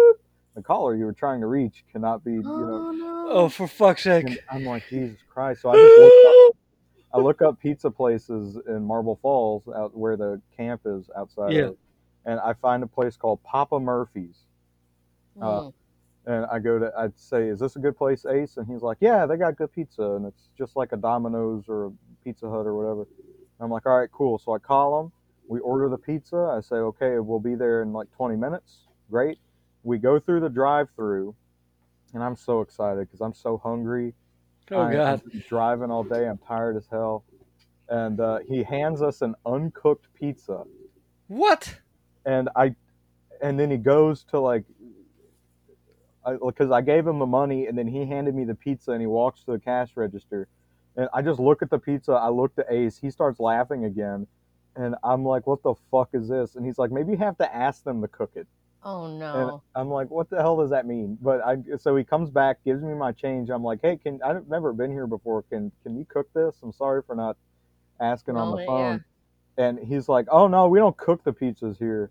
[0.56, 3.26] The caller you were trying to reach cannot be, you know, no.
[3.28, 4.40] oh, for fuck's and sake.
[4.50, 5.62] I'm like, Jesus Christ.
[5.62, 6.56] So I just look up,
[7.14, 11.64] I look up pizza places in Marble Falls out where the camp is outside Yeah.
[11.66, 11.76] of,
[12.24, 14.46] and I find a place called Papa Murphy's.
[15.38, 15.72] Mm.
[16.26, 18.56] And I go to, I'd say, is this a good place, Ace?
[18.56, 21.86] And he's like, yeah, they got good pizza, and it's just like a Domino's or
[21.86, 21.92] a
[22.24, 23.02] Pizza Hut or whatever.
[23.02, 24.38] And I'm like, all right, cool.
[24.38, 25.12] So I call them.
[25.48, 26.54] We order the pizza.
[26.56, 28.86] I say, okay, we'll be there in like 20 minutes.
[29.10, 29.38] Great.
[29.86, 31.32] We go through the drive-through,
[32.12, 34.14] and I'm so excited because I'm so hungry.
[34.72, 35.22] Oh I- god.
[35.30, 36.26] Been driving all day.
[36.28, 37.24] I'm tired as hell.
[37.88, 40.64] And uh, he hands us an uncooked pizza,
[41.28, 41.78] What?
[42.24, 42.74] and I,
[43.40, 44.64] and then he goes to like,
[46.44, 49.06] because I, gave him the money, and then he handed me the pizza, and he
[49.06, 50.48] walks to the cash register,
[50.96, 52.10] and I just look at the pizza.
[52.14, 52.98] I look at Ace.
[52.98, 54.26] He starts laughing again,
[54.74, 57.54] and I'm like, "What the fuck is this?" And he's like, "Maybe you have to
[57.54, 58.48] ask them to cook it."
[58.88, 59.62] Oh And no.
[59.74, 61.18] I'm like, what the hell does that mean?
[61.20, 63.50] But I so he comes back, gives me my change.
[63.50, 65.42] I'm like, hey, can I've never been here before.
[65.42, 66.56] Can can you cook this?
[66.62, 67.36] I'm sorry for not
[68.00, 68.66] asking on No, the yeah.
[68.66, 69.04] phone.
[69.58, 72.10] And he's like, oh no, we don't cook the pizzas here.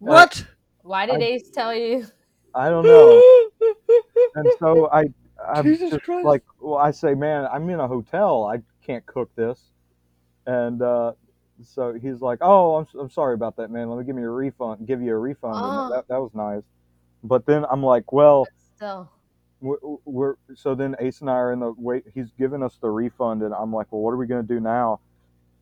[0.00, 0.44] What?
[0.82, 2.06] Why did I- Ace tell you?
[2.54, 3.22] I don't know.
[4.34, 5.04] and so I
[5.46, 6.24] I'm Jesus just Christ.
[6.24, 8.44] like, well, I say, man, I'm in a hotel.
[8.44, 9.60] I can't cook this.
[10.46, 11.12] And uh,
[11.62, 13.88] so he's like, oh, I'm, I'm sorry about that, man.
[13.88, 14.86] Let me give me a refund.
[14.86, 15.54] Give you a refund.
[15.56, 15.90] Oh.
[15.92, 16.62] that, that was nice.
[17.22, 18.46] But then I'm like, well.
[18.76, 19.10] Still.
[19.60, 22.04] we're, we're so then Ace and I are in the wait.
[22.14, 25.00] He's giving us the refund, and I'm like, well, what are we gonna do now?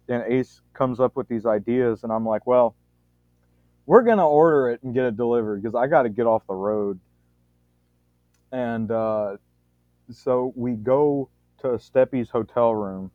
[0.09, 2.75] And Ace comes up with these ideas, and I'm like, well,
[3.87, 6.55] we're gonna order it and get it delivered because I got to get off the
[6.55, 7.01] road.
[8.53, 9.37] And uh,
[10.11, 11.29] so we go
[11.63, 13.11] to Steppy's hotel room,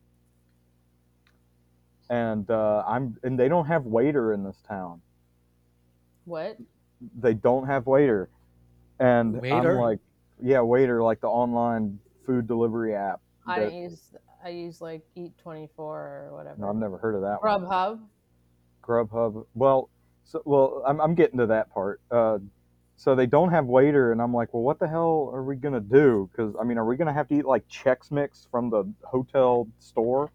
[2.12, 5.02] and uh, I'm and they don't have Waitr in this town
[6.26, 6.58] What?
[7.19, 8.28] they don't have Waitr
[9.00, 9.71] and Waitr?
[9.71, 10.00] i'm like
[10.43, 14.02] yeah Waitr like the online food delivery app I that- didn't use.
[14.43, 15.97] I use like Eat Twenty Four
[16.30, 16.60] or whatever.
[16.62, 18.00] no i've never heard of that one Grubhub.
[18.84, 19.89] grubhub well
[20.24, 22.38] so well i'm, I'm getting to that part uh,
[22.97, 25.80] so they don't have Waitr and i'm like well what the hell are we gonna
[25.80, 28.84] do because i mean are we gonna have to eat like chex mix from the
[29.04, 30.30] hotel store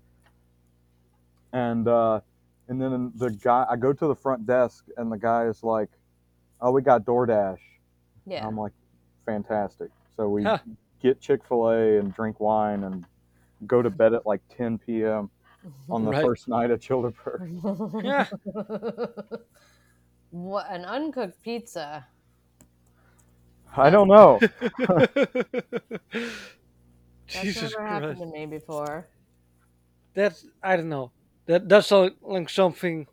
[1.52, 2.20] and uh,
[2.68, 5.90] and then the guy i go to the front desk and the guy is like
[6.60, 7.58] oh we got doordash
[8.26, 8.48] Yeah.
[8.48, 8.72] I'm like,
[9.26, 9.90] fantastic.
[10.16, 10.58] So we Huh.
[11.02, 13.04] get Chick Fil A and drink wine and
[13.66, 15.30] go to bed at like 10 p.m.
[15.90, 16.22] on the Right.
[16.22, 17.40] first night at Childerberg.
[18.02, 18.26] Yeah.
[20.30, 22.06] what an uncooked pizza.
[23.76, 24.44] I don't know.
[27.32, 28.20] That's Jesus never happened Christ.
[28.20, 29.08] to me before.
[30.14, 31.12] That's I don't know.
[31.46, 33.06] That that's so- like something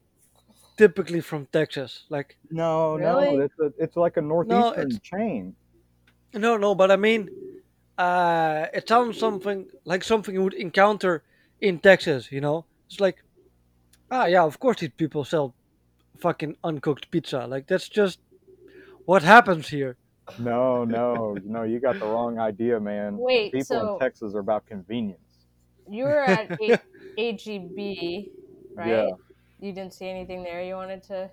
[0.78, 2.06] typically from Texas.
[2.10, 3.38] Like No, Really?
[3.38, 5.56] no, it's a, it's like a northeastern it's- chain.
[6.34, 7.30] no, no, but I mean,
[7.98, 11.24] uh, it sounds something like something you would encounter
[11.62, 12.32] in Texas.
[12.32, 13.24] You know, it's like,
[14.10, 15.54] ah, yeah, of course these people sell
[16.19, 17.46] fucking uncooked pizza.
[17.46, 18.19] Like that's just
[19.06, 19.96] what happens here.
[20.39, 23.17] No, no, no, you got the wrong idea, man.
[23.17, 25.19] Wait, People so in Texas are about convenience.
[25.89, 26.80] You're at H-
[27.17, 28.26] HEB,
[28.76, 28.88] right?
[28.88, 29.10] Yeah.
[29.60, 31.30] You didn't see anything there you wanted to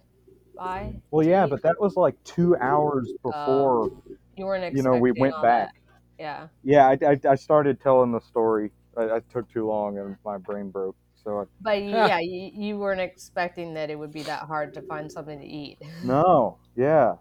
[0.56, 0.94] buy?
[1.10, 3.30] Well, yeah, but that was like two hours oh.
[3.30, 3.90] before.
[4.36, 5.74] You weren't You know, we went back.
[5.74, 5.80] that.
[6.18, 6.48] Yeah.
[6.62, 8.70] Yeah, I, I, I started telling the story.
[8.96, 10.96] I, I took too long and my brain broke.
[11.24, 12.06] So I, But Yeah.
[12.08, 15.46] yeah, you, you weren't expecting that it would be that hard to find something to
[15.46, 15.78] eat.
[16.04, 17.14] No, yeah.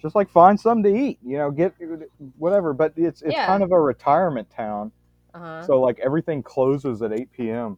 [0.00, 1.74] Just like find something to eat, you know, get
[2.38, 2.72] whatever.
[2.72, 3.46] But it's it's Yeah.
[3.46, 4.92] kind of a retirement town,
[5.36, 5.66] Uh-huh.
[5.66, 7.76] so like everything closes at eight p.m.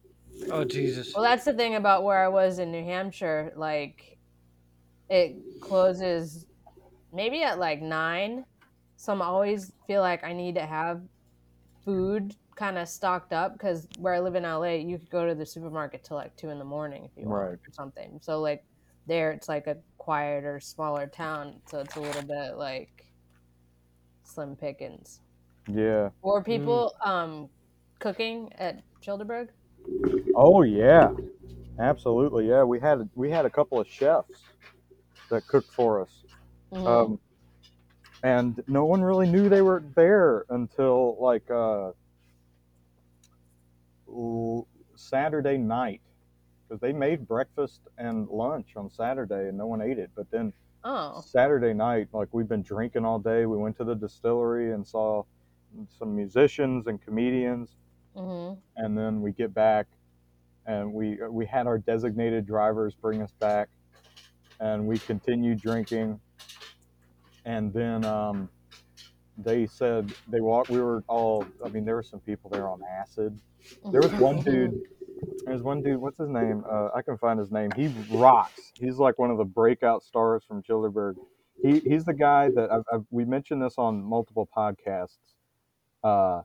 [0.51, 1.13] Oh Jesus.
[1.13, 3.51] Well, that's the thing about where I was in New Hampshire.
[3.55, 4.17] Like,
[5.09, 6.45] it closes
[7.11, 8.45] maybe at like nine.
[8.95, 11.01] So I'm always feel like I need to have
[11.83, 15.35] food kind of stocked up because where I live in LA, you could go to
[15.35, 17.53] the supermarket till like two in the morning if you want Right.
[17.53, 18.19] or something.
[18.21, 18.63] So like
[19.07, 23.05] there, it's like a quieter, smaller town, so it's a little bit like
[24.23, 25.21] slim pickings.
[25.71, 26.09] Yeah.
[26.21, 27.49] Or people um
[27.99, 29.49] cooking at Childerberg.
[30.35, 31.11] Oh yeah,
[31.79, 32.47] absolutely.
[32.47, 34.45] Yeah, we had we had a couple of chefs
[35.29, 36.23] that cooked for us,
[36.73, 36.87] Mhm.
[36.87, 37.19] um,
[38.23, 41.91] and no one really knew they were there until like uh,
[44.95, 46.01] Saturday night,
[46.67, 50.09] because they made breakfast and lunch on Saturday and no one ate it.
[50.15, 50.51] But then
[50.83, 51.21] oh.
[51.21, 53.45] Saturday night, like we've been drinking all day.
[53.45, 55.23] We went to the distillery and saw
[55.97, 57.77] some musicians and comedians,
[58.15, 59.87] hmm and then we get back,
[60.65, 63.69] and we we had our designated drivers bring us back,
[64.59, 66.19] and we continued drinking,
[67.45, 68.49] and then um,
[69.37, 70.69] they said they walked.
[70.69, 71.45] We were all.
[71.65, 73.39] I mean, there were some people there on acid.
[73.91, 74.81] There was one dude.
[75.45, 75.99] There's one dude.
[75.99, 76.63] What's his name?
[76.69, 77.71] Uh, I can find his name.
[77.75, 78.73] He rocks.
[78.79, 81.15] He's like one of the breakout stars from Childerberg.
[81.61, 85.17] He he's the guy that I've, I've, we mentioned this on multiple podcasts.
[86.03, 86.41] Uh,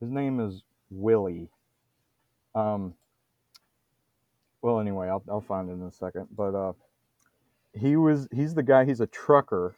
[0.00, 1.50] his name is Willie.
[2.54, 2.94] Um.
[4.62, 6.28] Well, anyway, I'll I'll find it in a second.
[6.36, 6.72] But uh,
[7.74, 8.84] he was he's the guy.
[8.86, 9.76] He's a trucker,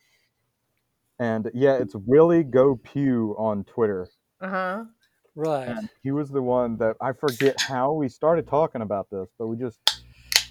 [1.20, 4.08] And yeah, it's Willie Go Pew on Twitter.
[4.40, 4.84] Uh huh.
[5.36, 5.68] Right.
[5.68, 9.48] And he was the one that I forget how we started talking about this, but
[9.48, 9.80] we just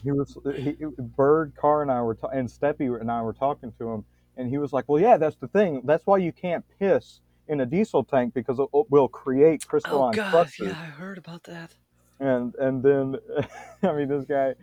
[0.03, 3.73] he was he, Bird Carr and I were ta- and Steppy and I were talking
[3.79, 4.05] to him,
[4.37, 5.83] and he was like, "Well, yeah, that's the thing.
[5.85, 10.13] That's why you can't piss in a diesel tank because it will create Oh crystalline
[10.13, 11.71] god, structures." yeah, I heard about that.
[12.19, 13.15] And and then
[13.83, 14.55] I mean this guy,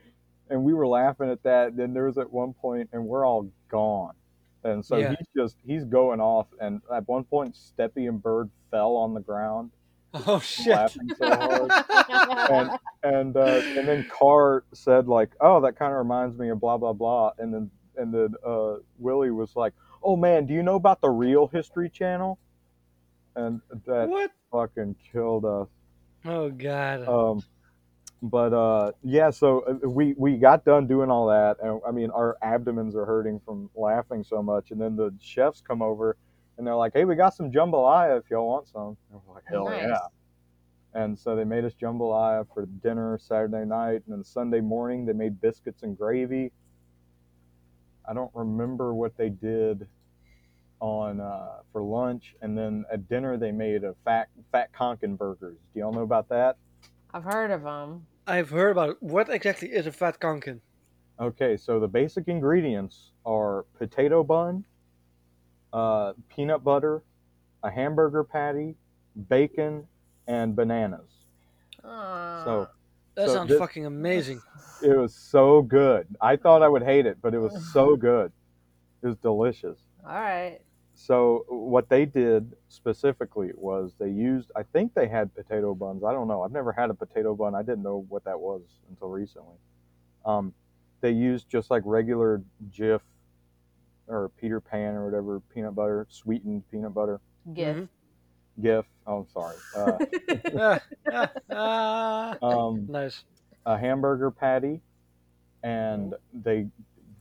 [0.51, 1.77] and we were laughing at that.
[1.77, 4.14] Then there was at one point, and we're all gone.
[4.64, 5.11] And so Yeah.
[5.11, 9.20] he's just he's going off, and at one point, Steppy and Bird fell on the
[9.20, 9.70] ground
[10.27, 10.75] Oh shit.
[10.75, 11.70] laughing so hard.
[12.51, 12.70] and
[13.03, 16.77] and uh, and then Carr said like, "Oh, that kind of reminds me of blah
[16.79, 20.77] blah blah," and then and then uh, Willie was like, "Oh man, do you know
[20.77, 22.38] about the Real History Channel?"
[23.37, 24.31] And that What?
[24.51, 25.68] fucking killed us.
[26.25, 27.09] Oh god.
[27.09, 27.42] Um,
[28.23, 32.11] but uh, yeah, so uh, we we got done doing all that, and I mean
[32.11, 36.16] our abdomens are hurting from laughing so much, and then the chefs come over,
[36.57, 39.44] and they're like, "Hey, we got some jambalaya if y'all want some." And we're like,
[39.47, 39.85] "Hell Nice.
[39.85, 40.07] yeah!"
[40.94, 45.12] And so they made us jambalaya for dinner Saturday night, and then Sunday morning they
[45.12, 46.53] made biscuits and gravy.
[48.09, 49.87] I don't remember what they did
[50.85, 55.57] on uh, for lunch, and then at dinner they made a fat fat conkin burgers.
[55.73, 56.57] Do y'all know about that?
[57.14, 58.07] I've heard of them.
[58.27, 58.97] I've heard about it.
[59.01, 60.61] What exactly is a fat conkin?
[61.18, 64.64] Okay, so the basic ingredients are potato bun,
[65.73, 67.03] uh, peanut butter,
[67.62, 68.77] a hamburger patty,
[69.31, 69.87] bacon,
[70.27, 71.09] and bananas.
[71.83, 72.68] Uh, So
[73.14, 74.42] That So sounds this- fucking amazing.
[74.83, 76.07] it was so good.
[76.20, 78.33] I thought I would hate it, but it was so good.
[79.03, 79.79] It was delicious.
[80.05, 80.61] all right.
[80.95, 84.51] So what they did specifically was they used.
[84.57, 86.05] I think they had potato buns.
[86.05, 86.43] I don't know.
[86.43, 87.55] I've never had a potato bun.
[87.55, 89.57] I didn't know what that was until recently.
[90.25, 90.55] Um,
[91.01, 93.01] they used just like regular Jif
[94.07, 97.21] or Peter Pan or whatever peanut butter, sweetened peanut butter.
[97.53, 97.81] Gift.
[97.81, 97.89] Mhm.
[98.63, 98.87] Gif.
[99.07, 99.57] Oh, I'm sorry.
[99.77, 99.99] Uh,
[102.43, 103.23] um, nice.
[103.67, 104.81] a hamburger patty,
[105.63, 106.69] and they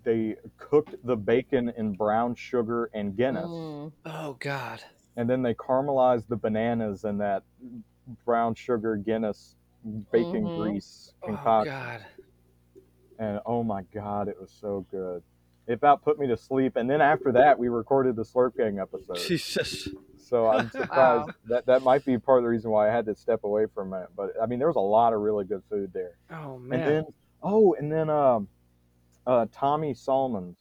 [0.03, 3.45] they cooked the bacon in brown sugar and Guinness.
[3.45, 3.91] Mm.
[4.05, 4.81] Oh god.
[5.15, 7.43] and then they caramelized the bananas in that
[8.25, 9.55] brown sugar Guinness
[10.11, 10.55] bacon Mhm.
[10.57, 11.73] grease concoction.
[11.73, 11.99] Oh concoction.
[11.99, 12.05] god.
[13.19, 15.21] and oh my god, it was so good.
[15.67, 16.75] It about put me to sleep.
[16.75, 19.15] And then after that, we recorded the Slurp Gang episode.
[19.17, 19.87] Jesus.
[20.17, 21.33] So I'm surprised Wow.
[21.47, 23.93] that that might be part of the reason why I had to step away from
[23.93, 24.07] it.
[24.15, 26.17] But I mean, there was a lot of really good food there.
[26.31, 26.79] Oh man.
[26.81, 27.05] And then
[27.41, 28.47] oh, and then um,
[29.27, 30.57] uh, Tommy Salmons,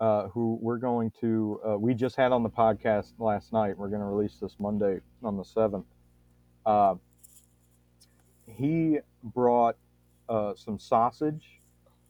[0.00, 3.76] uh, who we're going to uh, we just had on the podcast last night.
[3.76, 5.86] We're going to release this Monday on the seventh.
[6.64, 6.94] Uh,
[8.46, 9.76] he brought
[10.28, 11.60] uh, some sausage,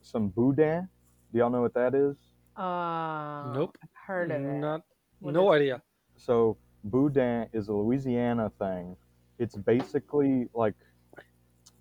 [0.02, 0.88] some boudin.
[1.32, 2.16] Do y'all know what that is?
[2.56, 3.76] Uh, Nope.
[4.06, 4.60] Heard of it.
[4.60, 4.82] Not
[5.20, 5.82] What no is- idea.
[6.16, 8.96] So boudin is a Louisiana thing.
[9.38, 10.74] It's basically like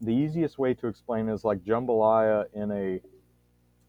[0.02, 3.00] the easiest way to explain is like jambalaya in a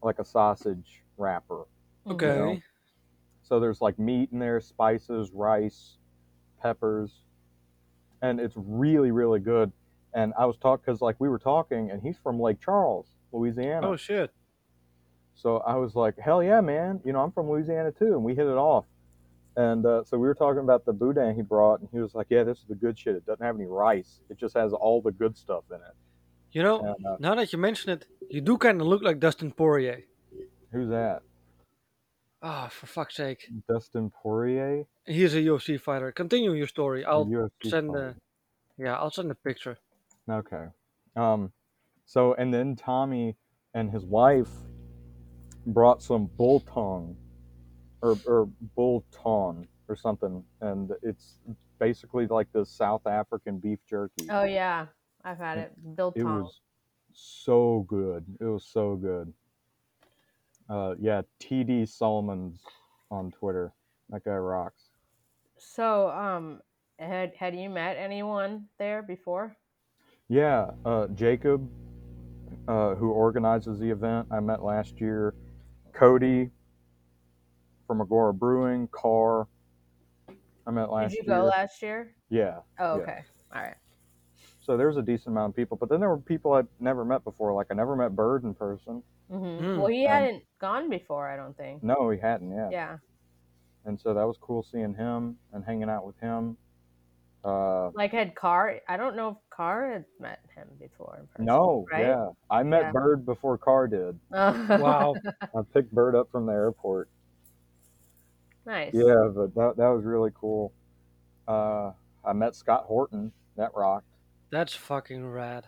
[0.01, 1.65] like a sausage wrapper.
[2.07, 2.25] Okay.
[2.37, 2.59] know?
[3.43, 5.97] So there's like meat in there, spices, rice,
[6.61, 7.11] peppers,
[8.21, 9.71] and it's really really good.
[10.13, 13.87] And I was talking because like we were talking, and he's from Lake Charles, Louisiana.
[13.87, 14.31] Oh shit.
[15.35, 16.99] So I was like, hell yeah, man.
[17.05, 18.13] You know, I'm from Louisiana too.
[18.13, 18.85] And we hit it off.
[19.55, 22.27] And uh, so we were talking about the boudin he brought, and he was like,
[22.29, 23.15] yeah, this is the good shit.
[23.15, 24.19] It doesn't have any rice.
[24.29, 25.95] It just has all the good stuff in it.
[26.51, 29.19] You know, And uh, now that you mention it, you do kind of look like
[29.19, 30.03] Dustin Poirier.
[30.71, 31.21] who's that?
[32.41, 33.47] Ah, for fuck's sake.
[33.67, 34.85] Dustin Poirier?
[35.05, 36.11] He's a UFC fighter.
[36.11, 37.03] Continue your story.
[37.03, 38.15] I'll UFC send fighter.
[38.77, 39.77] the yeah, I'll send a picture.
[40.29, 40.65] Okay.
[41.15, 41.51] Um,
[42.05, 43.35] so, and then Tommy
[43.73, 44.49] and his wife
[45.65, 47.15] brought some bull tongue
[48.01, 50.43] or, or bull ton or something.
[50.61, 51.39] And it's
[51.79, 54.27] basically like the South African beef jerky.
[54.29, 54.85] Oh yeah,
[55.27, 55.95] I've had it.
[55.97, 56.43] biltong.
[56.43, 56.61] was
[57.13, 58.23] so good.
[58.39, 59.33] It was so good.
[60.69, 62.61] Uh, yeah, TD Solomons
[63.11, 63.73] on Twitter.
[64.09, 64.83] That guy rocks.
[65.57, 66.61] So, um,
[66.97, 69.57] had had you met anyone there before?
[70.29, 71.69] Yeah, uh, Jacob,
[72.69, 75.33] uh, who organizes the event, I met last year.
[75.93, 76.51] Cody
[77.85, 79.47] from Agora Brewing, Carr.
[80.65, 81.41] I met last Did you year.
[81.41, 82.15] go last year?
[82.29, 82.59] yeah.
[82.79, 83.01] Oh, Yeah.
[83.03, 83.19] okay.
[83.53, 83.75] All right.
[84.67, 87.05] So there was a decent amount of people, but then there were people I'd never
[87.05, 87.53] met before.
[87.53, 89.01] Like I never met Bird in person.
[89.31, 91.81] hmm Mm, well, he um, hadn't gone before, I don't think.
[91.83, 92.69] No, he hadn't yet.
[92.71, 92.97] Yeah.
[93.85, 96.57] And so that was cool seeing him and hanging out with him.
[97.45, 98.81] Uh, Like had Carr.
[98.89, 101.45] I don't know if Carr had met him before in person.
[101.45, 102.01] no, right?
[102.05, 102.91] yeah, I met Yeah.
[102.91, 104.19] Bird before Carr did.
[104.31, 105.15] Wow.
[105.41, 107.07] I picked Bird up from the airport.
[108.65, 108.93] Nice.
[108.93, 110.73] Yeah, but that that was really cool.
[111.47, 111.91] Uh,
[112.25, 113.31] I met Scott Horton.
[113.55, 114.05] That rocked.
[114.49, 115.65] That's fucking rad.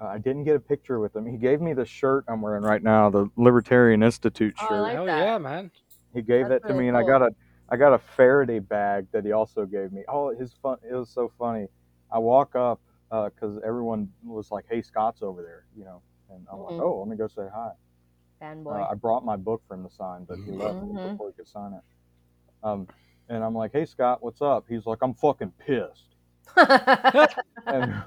[0.00, 1.26] Uh, I didn't get a picture with him.
[1.26, 4.80] He gave me the shirt I'm wearing right now, the Libertarian Institute Oh, I shirt.
[4.80, 5.18] like Hell that.
[5.18, 5.70] yeah, man.
[6.14, 7.30] he gave That's that to really me, and I got a
[7.70, 10.02] I got a Faraday bag that he also gave me.
[10.08, 10.78] Oh, his fun!
[10.88, 11.66] It was so funny.
[12.10, 16.58] I walk up because everyone was like, "Hey, Scott's over there," you know, and I'm
[16.60, 16.64] Mhm.
[16.70, 17.72] like, "Oh, let me go say hi."
[18.40, 18.80] Fanboy.
[18.80, 21.12] Uh, I brought my book for him to sign, but he left Mhm.
[21.12, 21.82] before he could sign it.
[22.62, 22.86] Um,
[23.28, 26.14] and I'm like, "Hey, Scott, what's up?" He's like, "I'm fucking pissed."
[27.66, 28.02] And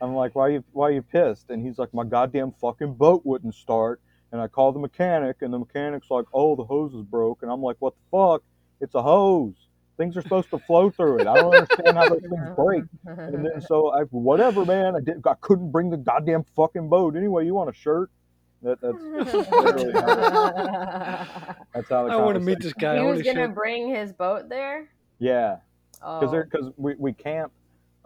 [0.00, 3.54] I'm like, "Why you Why you pissed?" And he's like, "My goddamn fucking boat wouldn't
[3.54, 4.00] start."
[4.30, 7.50] And I called the mechanic, and the mechanic's like, "Oh, the hose is broke." And
[7.50, 8.42] I'm like, "What the fuck?
[8.80, 9.54] It's a hose.
[9.96, 11.26] Things are supposed to flow through it.
[11.26, 14.94] I don't understand how those things break." And then so I, whatever, man.
[14.94, 15.26] I did.
[15.26, 17.16] I couldn't bring the goddamn fucking boat.
[17.16, 18.10] Anyway, you want a shirt?
[18.62, 22.98] That, that's literally that's how the I want to meet this guy.
[22.98, 23.54] he was gonna shit.
[23.54, 24.88] bring his boat there.
[25.20, 25.58] Yeah,
[25.98, 27.52] because Oh, because we we camp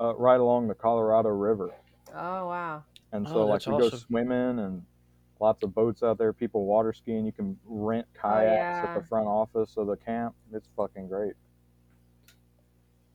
[0.01, 1.71] uh, right along the Colorado River,
[2.15, 2.83] oh wow.
[3.13, 4.83] and Oh, so like that's we go swimming and
[5.41, 6.33] lots of boats out there.
[6.33, 7.25] People water skiing.
[7.27, 8.99] You can rent kayaks at yeah.
[8.99, 10.35] the front office of the camp.
[10.53, 11.35] It's fucking great.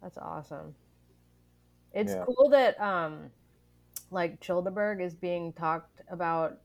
[0.02, 0.76] That's awesome.
[1.94, 2.26] It's Yeah.
[2.26, 3.32] cool that um
[4.12, 6.60] like Childerberg is being talked about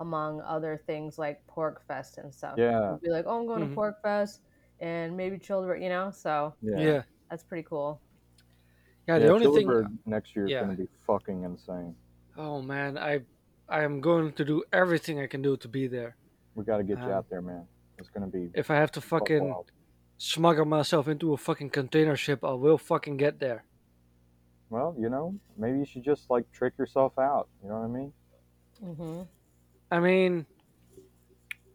[0.00, 2.54] among other things like PorcFest and stuff.
[2.56, 2.88] Yeah.
[2.90, 3.70] It'd be like, oh, I'm going Mhm.
[3.70, 4.38] to PorcFest
[4.80, 6.10] and maybe Childerberg, you know.
[6.10, 6.78] So Yeah.
[6.78, 7.02] Yeah.
[7.30, 8.00] That's pretty cool.
[9.06, 9.98] Yeah, the only thing.
[10.06, 11.94] Next year is going to be fucking insane.
[12.36, 13.20] Oh man, I
[13.68, 16.16] I am going to do everything I can do to be there.
[16.54, 17.64] We got to get you Um, out there, man.
[17.98, 19.70] It's going to be If I have to fucking wild.
[20.18, 23.64] smuggle myself into a fucking container ship, I will fucking get there.
[24.70, 27.48] Well, you know, maybe you should just like trick yourself out.
[27.62, 28.12] You know what I mean?
[28.84, 29.22] Mm-hmm.
[29.90, 30.46] I mean,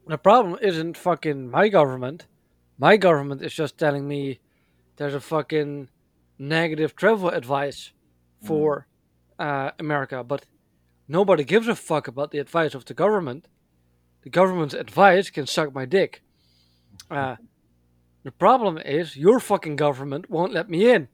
[0.07, 2.27] the problem isn't fucking my government.
[2.77, 4.39] My government is just telling me
[4.97, 5.89] there's a fucking
[6.37, 7.91] negative travel advice
[8.45, 8.87] for
[9.39, 10.45] uh, America, but
[11.07, 13.47] nobody gives a fuck about the advice of the government.
[14.23, 16.21] The government's advice can suck my dick.
[17.09, 17.35] Uh,
[18.23, 21.07] the problem is your fucking government won't let me in.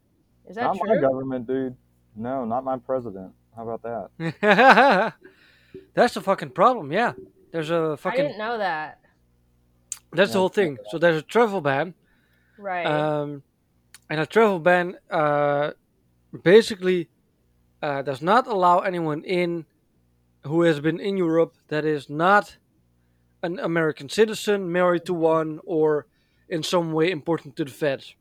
[0.47, 1.75] Is that Not my government, dude.
[2.15, 3.33] No, not my president.
[3.55, 5.13] How about that?
[5.93, 6.91] That's the fucking problem.
[6.91, 7.13] Yeah,
[7.51, 8.19] there's a fucking.
[8.19, 8.99] I didn't know that.
[10.11, 10.77] That's the whole thing.
[10.89, 11.93] So there's a travel ban.
[12.57, 12.85] Right.
[12.85, 13.43] Um,
[14.09, 15.71] and a travel ban uh,
[16.43, 17.09] basically
[17.81, 19.65] uh, does not allow anyone in
[20.43, 22.57] who has been in Europe that is not
[23.43, 26.07] an American citizen, married to one, or
[26.49, 28.15] in some way important to the feds.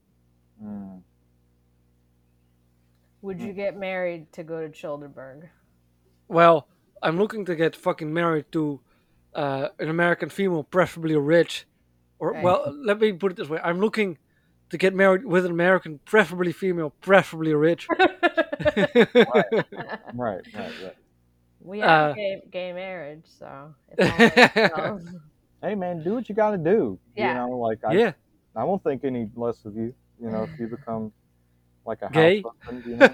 [0.63, 1.03] Mm.
[3.23, 5.49] Would you get married to go to Childerberg?
[6.29, 6.69] Well,
[7.03, 8.81] I'm looking to get fucking married to
[9.35, 11.67] uh, an American female, preferably rich.
[12.19, 12.43] Or, Okay.
[12.43, 14.19] well, let me put it this way I'm looking
[14.71, 17.89] to get married with an American, preferably female, preferably rich.
[18.65, 19.45] Right,
[20.15, 20.97] right, right.
[21.61, 25.21] we have Uh, gay, gay marriage, so it's all right, so.
[25.63, 26.99] Hey, man, do what you got to do.
[27.17, 27.29] Yeah.
[27.29, 28.13] You know, like I, yeah.
[28.57, 29.95] I won't think any less of you.
[30.21, 31.13] You know, if you become
[31.87, 32.43] like a Gay?
[32.65, 33.09] husband, you know.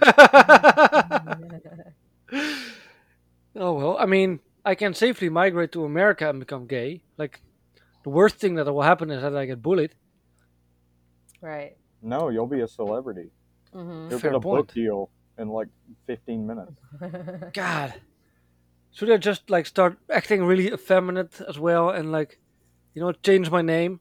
[3.57, 7.03] oh well, I mean, I can safely migrate to America and become gay.
[7.19, 7.41] Like,
[8.03, 9.95] the worst thing that will happen is that I get bullied.
[11.45, 11.77] Right.
[12.03, 13.31] No, you'll be a celebrity.
[13.73, 14.67] hmm You'll Fair get a point.
[14.67, 15.69] book deal in like
[16.07, 16.73] 15 minutes.
[17.55, 17.95] God,
[18.93, 22.39] should I just like start acting really effeminate as well and like,
[22.95, 24.01] you know, change my name?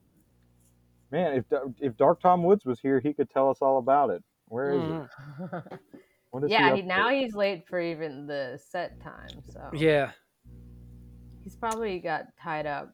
[1.11, 1.45] Man, if
[1.79, 4.23] if Dark Tom Woods was here, he could tell us all about it.
[4.47, 5.59] Where is he?
[6.31, 7.15] What is yeah, he he, now to?
[7.15, 10.13] he's late for even the set time, so Yeah.
[11.43, 12.91] he's probably got tied up.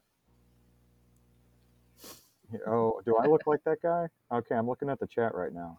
[2.66, 4.06] Oh, do I look like that guy?
[4.32, 5.78] Okay, I'm looking at the chat right now.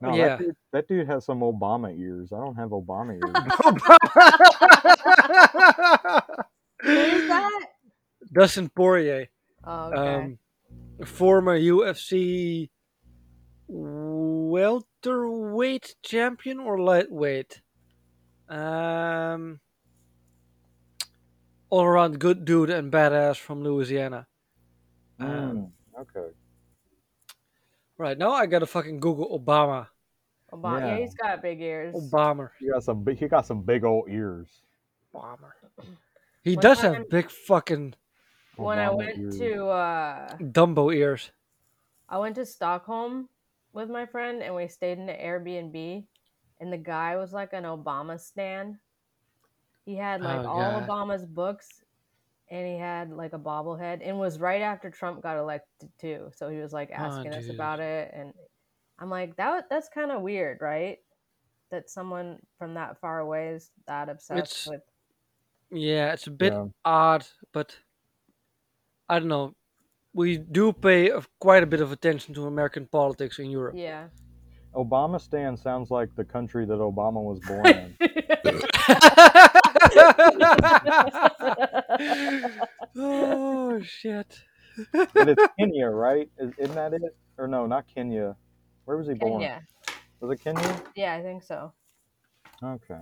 [0.00, 0.36] No, Yeah.
[0.36, 2.32] that, dude, that dude has some Obama ears.
[2.32, 3.22] I don't have Obama ears.
[6.82, 7.60] Who is that?
[8.32, 9.28] Dustin Poirier,
[9.64, 10.24] Oh, okay.
[10.24, 10.38] um,
[11.06, 12.70] former UFC
[13.68, 17.60] welterweight champion or lightweight.
[18.48, 19.60] Um,
[21.70, 24.26] all around good dude and badass from Louisiana.
[25.18, 25.70] Um, Mm,
[26.00, 26.28] okay.
[27.98, 29.88] right now, I gotta fucking Google Obama.
[30.52, 30.80] Obama.
[30.80, 30.86] Yeah.
[30.86, 30.98] yeah.
[31.00, 31.94] he's got big ears.
[31.94, 32.50] Obama.
[32.60, 33.18] He got some big.
[33.18, 34.48] He got some big old ears.
[35.14, 35.50] Obama.
[36.42, 37.94] He One does time- have big fucking
[38.56, 39.38] When I went ears.
[39.38, 41.30] to uh, Dumbo ears.
[42.08, 43.28] I went to Stockholm
[43.72, 46.04] with my friend, and we stayed in an Airbnb,
[46.60, 48.78] and the guy was like an Obama stan.
[49.86, 50.86] He had like Oh, all God.
[50.88, 51.82] Obama's books,
[52.54, 56.30] and he had like a bobblehead, and was right after Trump got elected too.
[56.36, 58.32] So he was like Oh, asking us about it, and
[59.00, 60.98] I'm like, that that's kind of weird, right?
[61.72, 64.80] That someone from that far away is that obsessed It's- with.
[65.70, 66.66] Yeah, it's a bit Yeah.
[66.84, 67.76] odd, but
[69.08, 69.54] I don't know.
[70.12, 73.74] We do pay quite a bit of attention to American politics in Europe.
[73.76, 74.08] Yeah.
[74.76, 77.96] Obama stand sounds like the country that Obama was born in.
[82.96, 84.42] oh shit!
[84.92, 86.28] but it's Kenya, right?
[86.38, 87.02] Is, isn't that it?
[87.38, 88.36] Or no, not Kenya.
[88.84, 89.40] Where was he born?
[89.40, 89.62] Kenya.
[90.20, 90.82] Was it Kenya?
[90.94, 91.72] Yeah, I think so.
[92.62, 93.00] Okay.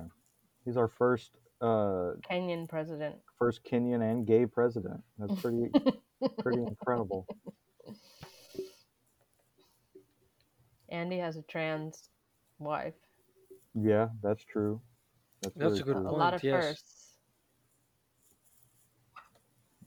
[0.65, 3.17] He's our first uh Kenyan president.
[3.39, 5.03] first Kenyan and gay president.
[5.19, 5.71] That's pretty
[6.39, 7.27] pretty incredible.
[10.89, 12.11] Andy has a trans
[12.59, 12.95] wife.
[13.75, 14.81] Yeah, that's true.
[15.43, 16.05] That's, That's very a good A true.
[16.05, 16.19] point.
[16.19, 16.65] lot of yes.
[16.65, 17.19] firsts.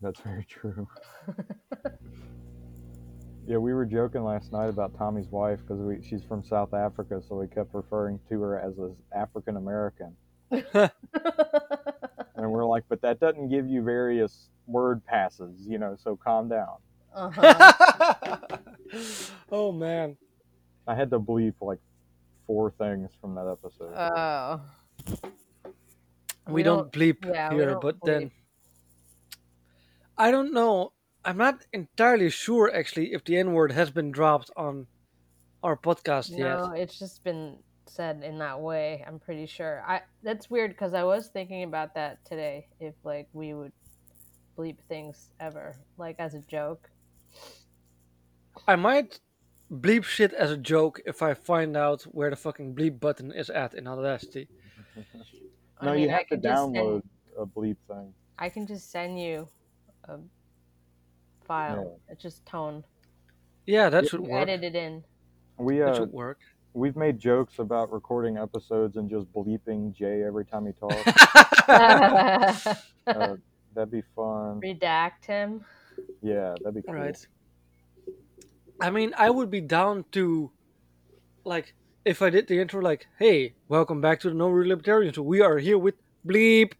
[0.01, 0.87] That's very true.
[3.47, 7.21] Yeah, we were joking last night about Tommy's wife because we she's from South Africa,
[7.27, 10.15] so we kept referring to her as an African American,
[10.49, 10.91] and
[12.35, 15.95] we're like, but that doesn't give you various word passes, you know.
[16.03, 16.77] So calm down.
[17.13, 18.57] uh-huh.
[19.51, 20.17] oh man.
[20.87, 21.79] I had to bleep like
[22.47, 23.93] four things from that episode.
[23.95, 24.61] Oh.
[26.47, 28.31] We, don't, bleep yeah, here, don't but then.
[30.17, 30.93] I don't know.
[31.23, 34.87] I'm not entirely sure actually if the N word has been dropped on
[35.63, 36.81] our podcast No, yet.
[36.81, 39.03] it's just been said in that way.
[39.07, 39.83] I'm pretty sure.
[39.87, 42.67] I that's weird because I was thinking about that today.
[42.79, 43.71] If like we would
[44.57, 46.89] bleep things ever, like as a joke.
[48.67, 49.19] I might
[49.71, 53.49] bleep shit as a joke if I find out where the fucking bleep button is
[53.49, 54.47] at in Audacity.
[55.81, 57.01] no, I you mean, I have to could just send- download
[57.37, 58.13] a bleep thing.
[58.39, 59.47] I can just send you
[60.05, 60.17] a
[61.45, 61.99] file.
[62.09, 62.83] It's just tone.
[63.65, 64.47] Yeah, that Yeah, should You work.
[64.47, 65.03] edit it in.
[65.57, 66.39] We That uh, should work.
[66.73, 71.07] we've made jokes about recording episodes and just bleeping Jay every time he talks.
[73.07, 73.35] uh,
[73.73, 74.59] that'd be fun.
[74.61, 75.63] Redact him.
[76.21, 76.93] Yeah, that'd be cool.
[76.95, 77.27] Right.
[78.81, 80.51] I mean, I would be down to,
[81.45, 81.73] like,
[82.05, 85.17] if I did the intro, like, "Hey, welcome back to the No Real Libertarians.
[85.19, 85.95] We are here with
[86.25, 86.73] bleep,"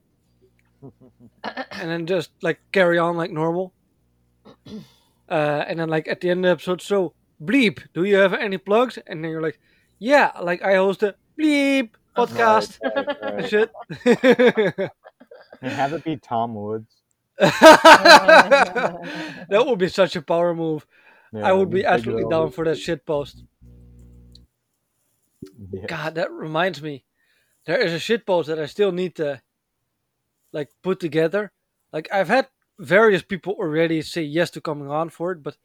[1.43, 3.73] and then just like carry on like normal.
[5.27, 7.11] Uh, and then like at the end of the episode, so
[7.43, 8.99] bleep, do you have any plugs?
[9.07, 9.59] And then you're like,
[9.97, 13.49] "Yeah, like I host a bleep podcast Right, right, and right.
[13.49, 14.91] shit."
[15.63, 16.93] And have it be Tom Woods.
[17.39, 18.99] that
[19.65, 20.85] would be such a power move.
[21.33, 23.45] Yeah, I would be you take it absolutely down for that shit post.
[25.87, 27.05] God, that reminds me.
[27.65, 29.41] There is a shit post that I still need to
[30.51, 31.51] like put together.
[31.91, 32.47] Like I've had
[32.79, 35.57] various people already say yes to coming on for it, but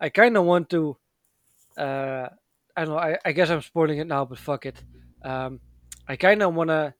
[0.00, 0.96] I kind of want to.
[1.76, 2.28] Uh,
[2.76, 2.98] I don't know.
[2.98, 4.82] I, I guess I'm spoiling it now, but fuck it.
[5.22, 5.60] Um,
[6.08, 6.94] I kind of want to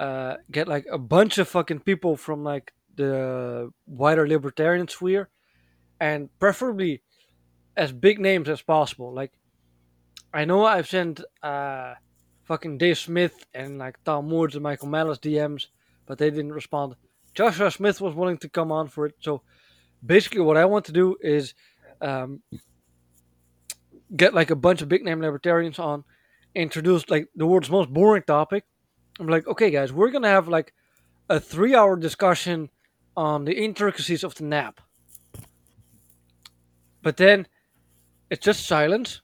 [0.00, 5.28] uh, get like a bunch of fucking people from like the wider libertarian sphere,
[6.00, 7.02] and preferably
[7.76, 9.12] as big names as possible.
[9.12, 9.32] Like
[10.34, 11.94] I know I've sent uh,
[12.42, 15.66] fucking Dave Smith and like Tom Woods and Michael Malice DMs,
[16.06, 16.96] but they didn't respond.
[17.34, 19.14] Joshua Smith was willing to come on for it.
[19.20, 19.42] So
[20.04, 21.54] basically, what I want to do is
[22.00, 22.42] um,
[24.16, 26.02] get like a bunch of big name libertarians on,
[26.52, 28.64] introduce like the world's most boring topic.
[29.20, 30.74] I'm like, okay, guys, we're gonna have like
[31.28, 32.70] a three hour discussion
[33.16, 34.80] on the intricacies of the nap.
[37.02, 37.46] But then
[38.30, 39.20] it's just silence.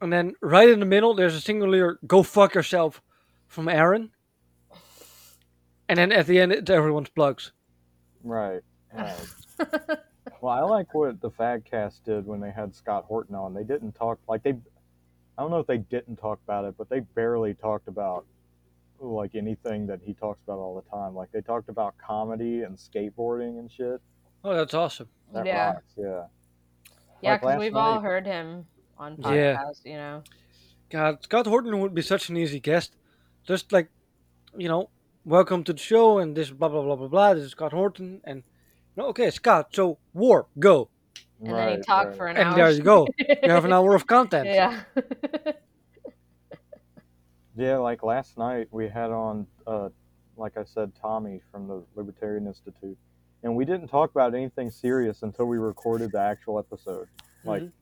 [0.00, 3.02] And then right in the middle, there's a singular "Go fuck yourself"
[3.46, 4.10] from Aaron.
[5.88, 7.52] And then at the end, it's everyone's plugs.
[8.22, 8.62] Right.
[8.92, 9.16] right.
[10.40, 13.54] well, I like what the Fadcast did when they had Scott Horton on.
[13.54, 14.54] They didn't talk like they.
[15.36, 18.24] I don't know if they didn't talk about it, but they barely talked about
[19.00, 21.14] like anything that he talks about all the time.
[21.14, 24.00] Like they talked about comedy and skateboarding and shit.
[24.42, 25.08] Oh, that's awesome.
[25.32, 25.66] That Yeah.
[25.72, 25.92] rocks.
[25.96, 26.24] Yeah.
[27.20, 28.66] Yeah, because last we've all heard him
[28.98, 29.58] on Yeah.
[29.84, 30.22] you know.
[30.90, 32.94] God, Scott Horton would be such an easy guest.
[33.44, 33.88] Just like,
[34.56, 34.90] you know,
[35.24, 37.34] welcome to the show, and this blah blah blah blah blah.
[37.34, 38.42] This is Scott Horton, and
[38.96, 39.68] no, okay, Scott.
[39.74, 40.88] So war, go,
[41.40, 42.54] And then he talked for an and hour.
[42.56, 43.06] there you go.
[43.18, 44.46] You have an hour of content.
[44.46, 44.82] yeah.
[47.56, 49.88] Yeah, like last night we had on, uh,
[50.36, 52.98] like I said, Tommy from the Libertarian Institute,
[53.44, 57.06] and we didn't talk about anything serious until we recorded the actual episode.
[57.44, 57.72] Like Mhm.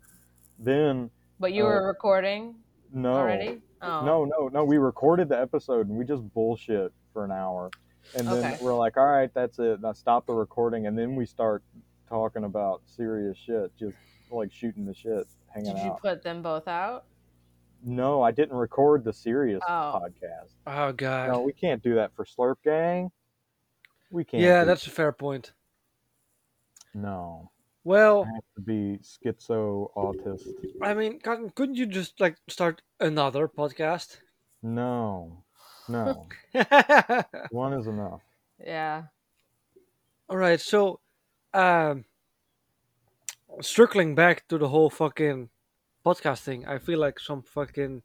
[0.59, 2.55] Then, but you Uh, were recording
[2.92, 3.61] no, already?
[3.80, 4.05] Oh.
[4.05, 4.64] no, no, no.
[4.64, 7.70] We recorded the episode and we just bullshit for an hour,
[8.16, 8.59] and then Okay.
[8.64, 9.80] we're like, all right, that's it.
[9.80, 11.62] Now stop the recording, and then we start
[12.09, 13.96] talking about serious shit, just
[14.30, 15.76] like shooting the shit, hanging out.
[15.76, 16.00] Did you out.
[16.03, 17.05] put them both out?
[17.84, 20.00] No, I didn't record the serious Oh.
[20.00, 20.53] podcast.
[20.66, 21.30] Oh god.
[21.32, 23.11] No, we can't do that for Slurp Gang.
[24.11, 24.42] We can't.
[24.42, 25.53] yeah, do- that's a fair point.
[26.94, 27.50] no.
[27.84, 30.46] Well, I have to be schizo autist.
[30.80, 34.18] I mean, couldn't you just like start another podcast?
[34.62, 35.44] No,
[35.88, 36.28] no.
[37.50, 38.20] One is enough.
[38.64, 39.04] Yeah.
[40.28, 41.00] All right, so
[41.52, 42.04] um
[43.60, 45.50] circling back to the whole fucking
[46.06, 48.02] podcast thing, I feel like some fucking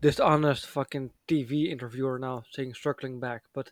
[0.00, 3.70] dishonest fucking TV interviewer now saying circling back, but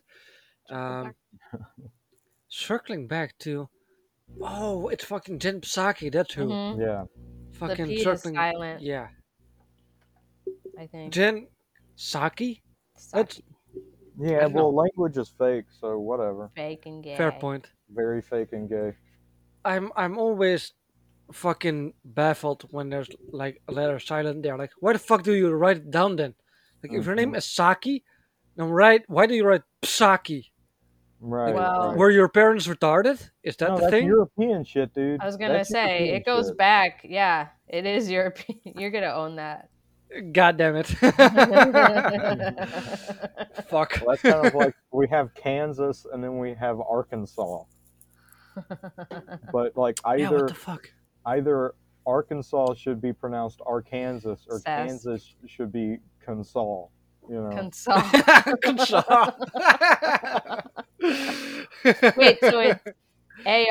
[0.69, 1.15] um
[2.47, 3.69] circling back to
[4.41, 6.45] oh, it's fucking Jen Psaki, that's who.
[6.47, 6.79] Mhm.
[6.79, 7.05] Yeah.
[7.51, 9.07] The Fucking P is silent, Yeah.
[10.77, 11.13] I think.
[11.13, 11.47] Jen
[11.97, 12.61] Psaki?
[13.13, 13.43] That's Saki.
[14.17, 14.41] Yeah.
[14.41, 16.51] don't Well, language is fake, so whatever.
[16.55, 17.15] fake and gay.
[17.17, 17.69] fair point.
[17.89, 18.93] Very fake and gay.
[19.65, 20.73] I'm I'm always
[21.33, 24.57] fucking baffled when there's like a letter silent there.
[24.57, 26.33] Like, why the fuck do you write it down then?
[26.81, 27.37] Like, if your name Mhm.
[27.37, 28.03] is Saki,
[28.55, 29.03] then write.
[29.09, 30.51] Why do you write Psaki?
[31.21, 31.53] Right.
[31.53, 33.29] Well- Were your parents retarded?
[33.43, 34.07] Is that no, the that's thing?
[34.07, 35.21] European shit, dude.
[35.21, 36.57] I was gonna That's say European it goes shit.
[36.57, 37.01] back.
[37.03, 38.59] Yeah, it is European.
[38.77, 39.69] You're gonna own that.
[40.31, 40.87] God damn it!
[43.69, 44.01] fuck.
[44.01, 47.63] Well, that's kind of like we have Kansas and then we have Arkansas,
[49.51, 50.89] but like Yeah, either what the fuck?
[51.27, 51.75] either
[52.07, 54.63] Arkansas should be pronounced Arkansas or Sass.
[54.87, 56.89] Kansas should be Consol.
[57.29, 57.49] You know.
[57.49, 58.01] Consol.
[58.63, 59.33] Consol.
[62.17, 62.81] Wait, so it's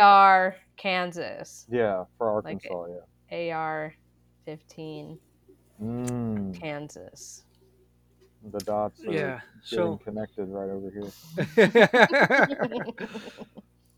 [0.01, 1.67] AR Kansas.
[1.71, 2.87] yeah, for Like Arkansas.
[3.31, 3.55] yeah.
[3.57, 3.95] AR
[4.45, 5.19] 15
[5.83, 7.45] Mm, Kansas.
[8.53, 9.19] the dots are yeah.
[9.21, 11.13] getting So, connected right over here.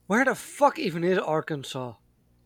[0.06, 1.94] where the fuck even is Arkansas?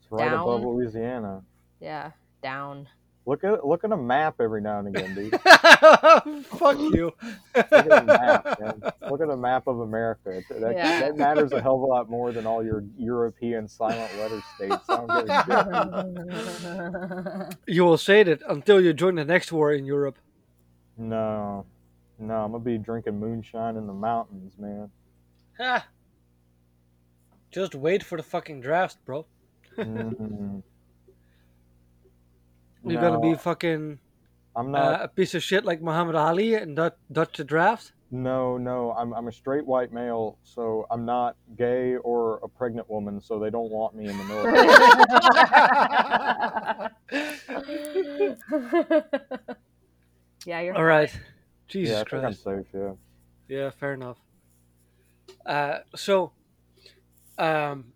[0.00, 0.40] It's right Down.
[0.40, 1.42] above Louisiana.
[1.80, 2.12] Yeah,
[2.42, 2.88] down.
[3.26, 5.40] Look at look at a map every now and again, dude.
[6.46, 7.10] fuck you.
[7.56, 8.82] Look at a map, man.
[9.10, 10.30] Look at a map of America.
[10.30, 11.00] It- That, Yeah.
[11.00, 14.84] that matters a hell of a lot more than all your European silent letter states.
[14.90, 16.04] I don't give a
[17.48, 17.58] shit.
[17.74, 20.18] You will say that until you join the next war in Europe.
[20.98, 21.64] No,
[22.18, 24.90] no, I'm gonna be drinking moonshine in the mountains, man.
[25.58, 25.86] Ha!
[27.50, 29.24] Just wait for the fucking draft, bro.
[29.78, 30.62] Mm.
[32.84, 33.98] You're gonna be fucking
[34.56, 35.02] I'm uh, not.
[35.04, 37.92] a piece of shit like Muhammad Ali and Dutch, Dutch the draft.
[38.10, 42.88] no, no, I'm I'm a straight white male, so I'm not gay or a pregnant
[42.88, 44.68] woman, so they don't want me in the military.
[50.46, 51.10] yeah, you're All right.
[51.68, 52.44] Jesus yeah, I I'm Christ.
[52.44, 52.66] safe.
[52.74, 52.92] Yeah.
[53.48, 54.18] Yeah, fair enough.
[55.44, 56.32] Uh, so,
[57.38, 57.92] um,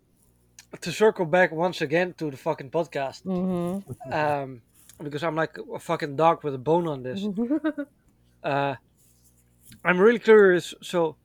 [0.81, 4.13] to circle back once again to the fucking podcast, Mm-hmm.
[4.13, 4.61] um,
[5.03, 7.25] because I'm like a fucking dog with a bone on this.
[8.41, 8.75] Uh,
[9.83, 10.73] I'm really curious.
[10.81, 11.17] So,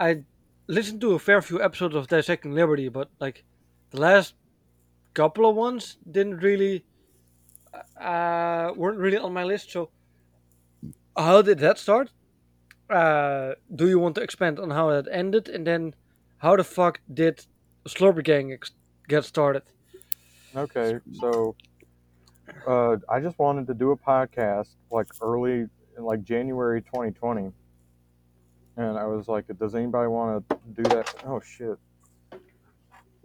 [0.00, 0.22] I
[0.68, 3.44] listened to a fair few episodes of Dissecting Liberty, but like
[3.90, 4.32] the last
[5.12, 6.86] couple of ones didn't really,
[8.00, 9.70] uh, weren't really on my list.
[9.70, 9.90] So,
[11.14, 12.10] how did that start?
[12.88, 15.94] Uh, do you want to expand on how that ended, and then
[16.38, 17.44] how the fuck did
[17.86, 18.70] Slurpee Gang ex-
[19.08, 19.62] get started?
[20.54, 21.54] Okay, so
[22.66, 25.66] uh, I just wanted to do a podcast like early,
[25.96, 27.50] in like January 2020,
[28.76, 31.78] and I was like, "Does anybody want to do that?" Oh shit!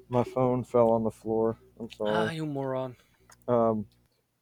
[0.10, 1.58] My phone fell on the floor.
[1.80, 2.36] I'm Ah, sorry.
[2.36, 2.96] you moron.
[3.48, 3.86] Um,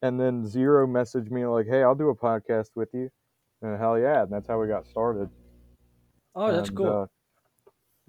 [0.01, 3.09] and then Zero messaged me like, "Hey, I'll do a podcast with you."
[3.61, 5.29] And hell yeah, and that's how we got started.
[6.35, 7.09] Oh, that's And, cool.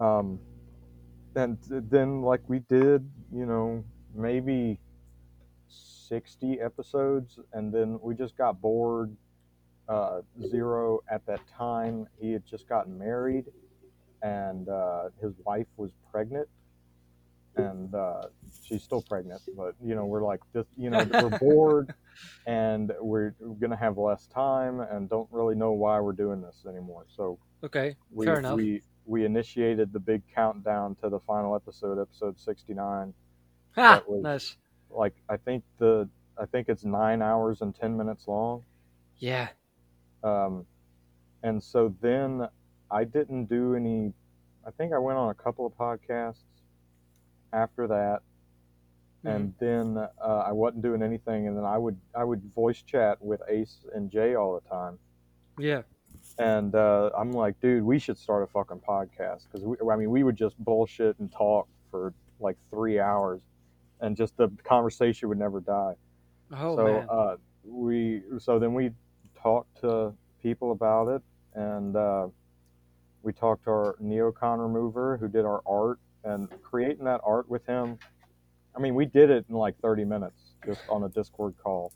[0.00, 0.38] uh, um,
[1.34, 4.78] and th- then like we did, you know, maybe
[6.10, 9.16] sixty episodes, and then we just got bored.
[9.88, 13.46] Uh, Zero at that time, he had just gotten married,
[14.22, 16.46] and uh, his wife was pregnant,
[17.56, 18.22] and uh,
[18.64, 19.42] she's still pregnant.
[19.56, 21.94] But you know, we're like, just you know, we're bored,
[22.46, 27.06] and we're gonna have less time, and don't really know why we're doing this anymore.
[27.16, 28.56] So okay, we, fair enough.
[28.56, 33.12] we we initiated the big countdown to the final episode, episode sixty nine.
[33.76, 34.56] ah, was- nice.
[34.90, 38.62] Like I think the I think it's nine hours and ten minutes long.
[39.18, 39.48] Yeah.
[40.24, 40.66] Um,
[41.42, 42.48] and so then
[42.90, 44.12] I didn't do any.
[44.66, 46.44] I think I went on a couple of podcasts
[47.52, 48.20] after that,
[49.24, 51.46] and then uh, I wasn't doing anything.
[51.48, 54.98] And then I would I would voice chat with Ace and Jay all the time.
[55.58, 55.82] Yeah.
[56.38, 60.10] and uh, I'm like, dude, we should start a fucking podcast because we I mean,
[60.10, 63.42] we would just bullshit and talk for like three hours,
[64.00, 65.94] and just the conversation would never die.
[66.52, 67.06] Oh so man.
[67.10, 68.90] uh, we so then we
[69.40, 71.22] talked to people about it,
[71.54, 72.28] and uh,
[73.22, 77.64] we talked to our neocon remover who did our art, and creating that art with
[77.66, 77.98] him.
[78.76, 81.92] I mean, we did it in like 30 minutes just on a Discord call.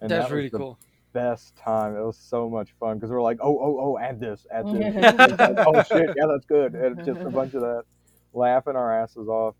[0.00, 0.78] And That's that was really the cool.
[1.12, 1.96] best time.
[1.96, 4.66] It was so much fun because we are like, oh, oh, oh, add this, add
[4.66, 4.94] this.
[5.66, 6.74] oh shit, yeah, that's good.
[6.74, 7.84] And just a bunch of that,
[8.32, 9.54] laughing our asses off.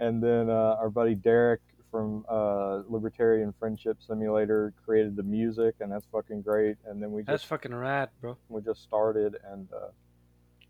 [0.00, 5.92] And then uh, our buddy Derek from uh, Libertarian Friendship Simulator created the music, and
[5.92, 6.76] that's fucking great.
[6.86, 8.36] And then we That's just fucking rad, bro.
[8.48, 9.88] we just started, and uh,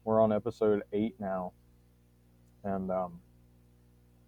[0.05, 1.53] we're on episode eight now.
[2.65, 3.21] And um,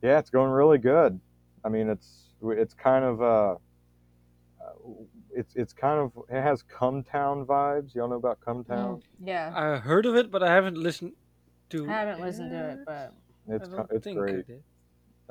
[0.02, 1.18] yeah, it's going really good.
[1.64, 3.24] I mean, it's it's kind of uh,
[3.54, 3.56] uh,
[5.34, 7.94] it's it's kind of it has Cum Town vibes.
[7.94, 9.02] Y'all know about Cum Town?
[9.22, 9.52] yeah.
[9.54, 11.12] I heard of it, but I haven't listened
[11.70, 11.88] to.
[11.88, 13.14] I haven't listened to it, but
[13.48, 14.44] It's I don't it's think I great.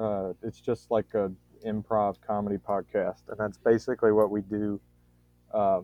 [0.01, 1.31] Uh, it's just like a
[1.65, 4.79] improv comedy podcast, and that's basically what we do.
[5.53, 5.81] Uh,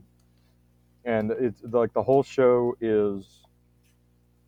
[1.06, 3.44] and it's like the whole show is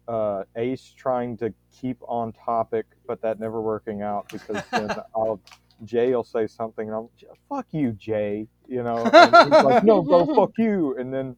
[0.07, 5.39] uh, Ace trying to keep on topic, but that never working out because then I'll
[5.85, 7.09] Jay will say something, and I'm
[7.47, 11.35] fuck you, Jay, you know, like, no, go fuck you, and then.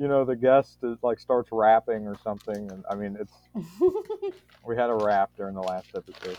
[0.00, 3.32] You know, the guest is like starts rapping or something, and I mean, it's
[4.64, 6.38] we had a rap during the last episode.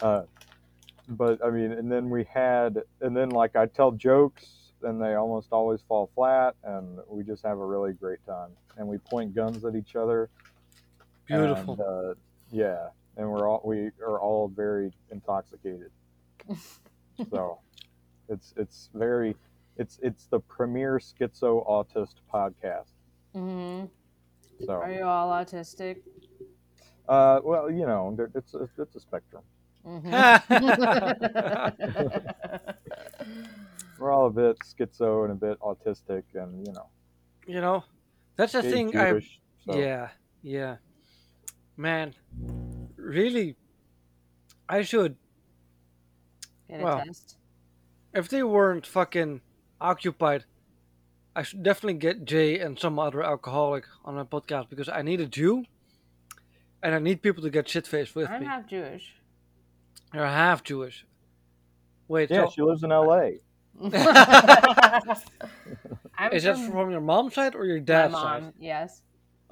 [0.00, 0.22] Uh,
[1.10, 4.46] but I mean, and then we had, and then like I tell jokes,
[4.82, 8.50] and they almost always fall flat, and we just have a really great time.
[8.76, 10.30] And we point guns at each other.
[11.26, 11.74] Beautiful.
[11.74, 12.14] And, uh,
[12.50, 15.90] yeah, and we're all we are all very intoxicated.
[17.30, 17.58] so,
[18.28, 19.36] it's it's very,
[19.76, 22.92] it's it's the premier schizo autist podcast.
[23.34, 23.86] Mm-hmm.
[24.64, 25.98] So, are you all autistic?
[27.08, 29.42] uh, well, you know, it's a, it's a spectrum.
[29.84, 30.20] Mhm.
[33.98, 36.86] We're all a bit schizo and a bit autistic, and you know,
[37.46, 37.84] you know,
[38.36, 38.96] that's the Jay's thing.
[38.96, 39.20] I
[39.66, 40.08] so- yeah,
[40.42, 40.76] yeah,
[41.76, 42.14] man,
[42.96, 43.56] really,
[44.68, 45.16] I should.
[46.68, 47.04] Get a Well.
[47.04, 47.36] test.
[48.14, 49.40] If they weren't fucking
[49.80, 50.44] occupied,
[51.36, 55.20] I should definitely get Jay and some other alcoholic on my podcast because I need
[55.20, 55.64] a Jew,
[56.82, 58.34] and I need people to get shit faced with me.
[58.36, 58.46] I'm me.
[58.46, 59.14] half Jewish.
[60.14, 61.06] You're half Jewish.
[62.08, 63.40] Wait, Yeah, so she lives in L.A.
[66.18, 68.42] I'm is that from from your mom's side or your my dad's mom.
[68.42, 68.52] side?
[68.58, 69.02] Yes.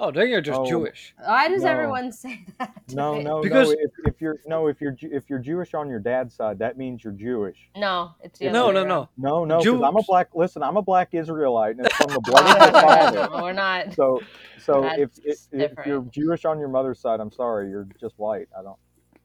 [0.00, 0.66] Oh, then you're just Oh.
[0.66, 1.12] Jewish.
[1.24, 1.70] Why does No.
[1.70, 2.72] everyone say that?
[2.88, 3.24] to No, me?
[3.24, 3.74] no, Because- no.
[3.80, 6.76] If, if you're no, if you're Ju- if you're Jewish on your dad's side, that
[6.76, 7.56] means you're Jewish.
[7.76, 9.08] No, it's the No, other no, way no.
[9.16, 10.28] No, no, because I'm a Jews- black.
[10.34, 13.28] Listen, I'm a black Israelite, and it's from the blood of my father.
[13.42, 13.94] We're not.
[13.94, 14.20] So,
[14.60, 15.88] so if, That's if if different.
[15.88, 18.48] you're Jewish on your mother's side, I'm sorry, you're just white.
[18.58, 18.76] I don't.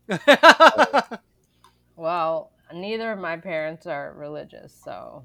[1.95, 5.23] Well, neither of my parents are religious, so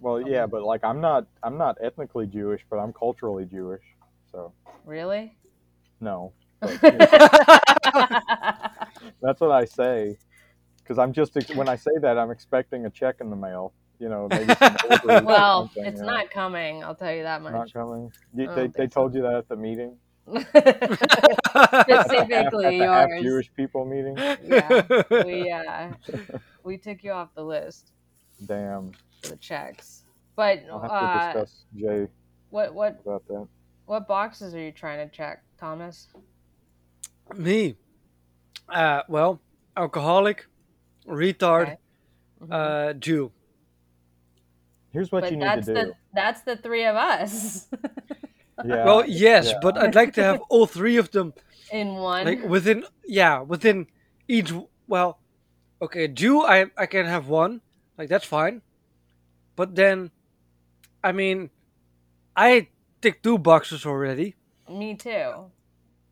[0.00, 3.82] Well, yeah, but like I'm not I'm not ethnically Jewish, but I'm culturally Jewish.
[4.32, 4.52] So
[4.84, 5.36] really.
[6.00, 7.08] no, but, you know,
[9.22, 10.18] that's what I say.
[10.78, 13.72] Because I'm just when I say that, I'm expecting a check in the mail.
[14.00, 14.76] You know, maybe some
[15.24, 16.12] well, it's you know.
[16.12, 16.84] not coming.
[16.84, 17.72] I'll tell you that not much.
[17.72, 18.12] coming.
[18.34, 18.86] You, they they so.
[18.86, 19.96] told you that at the meeting.
[21.82, 23.22] Specifically at the half yours.
[23.22, 24.16] Jewish people meeting.
[24.44, 24.82] Yeah,
[25.24, 25.88] we uh,
[26.64, 27.92] we took you off the list
[28.46, 30.04] Damn, the checks.
[30.36, 32.06] But I'll have to uh, discuss Jay
[32.50, 33.46] what what about that.
[33.86, 36.08] what boxes are you trying to check, Thomas?
[37.36, 37.76] Me.
[38.68, 39.40] Uh, well,
[39.76, 40.46] alcoholic,
[41.06, 41.76] retard, Okay.
[42.42, 42.52] Mhm.
[42.52, 43.32] uh, Jew.
[44.92, 45.74] Here's what but you need to do.
[45.74, 47.68] the that's the three of us
[48.64, 49.58] Yeah, well, yes, yeah.
[49.62, 51.32] but I'd like to have all three of them
[51.72, 52.24] in one.
[52.24, 53.86] like within yeah within
[54.26, 54.52] each.
[54.88, 55.18] Well,
[55.82, 56.42] okay, Jew.
[56.42, 57.60] I I can have one.
[57.96, 58.62] Like that's fine.
[59.54, 60.10] But then,
[61.04, 61.50] I mean,
[62.36, 62.68] I
[63.00, 64.34] tick two boxes already.
[64.68, 65.50] Me too.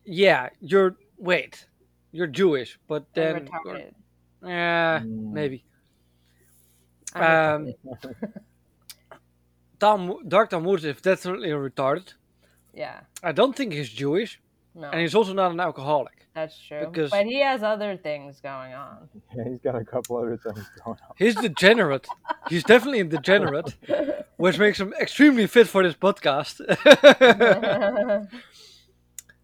[0.05, 1.65] Yeah, you're wait,
[2.11, 3.91] you're Jewish, but then retarded.
[4.43, 5.31] yeah, Mm.
[5.33, 5.63] maybe.
[7.13, 7.73] I'm Um.
[9.79, 12.13] Tom Dark Talmud is definitely retarded.
[12.83, 12.99] Yeah.
[13.29, 14.31] I don't think he's Jewish,
[14.75, 16.17] No, and he's also not an alcoholic.
[16.35, 16.85] that's true.
[16.85, 19.09] because- But he has other things going on.
[19.35, 21.13] Yeah, he's got a couple other things going on.
[21.17, 22.05] He's degenerate.
[22.51, 23.69] he's definitely a degenerate,
[24.43, 26.55] which makes him extremely fit for this podcast.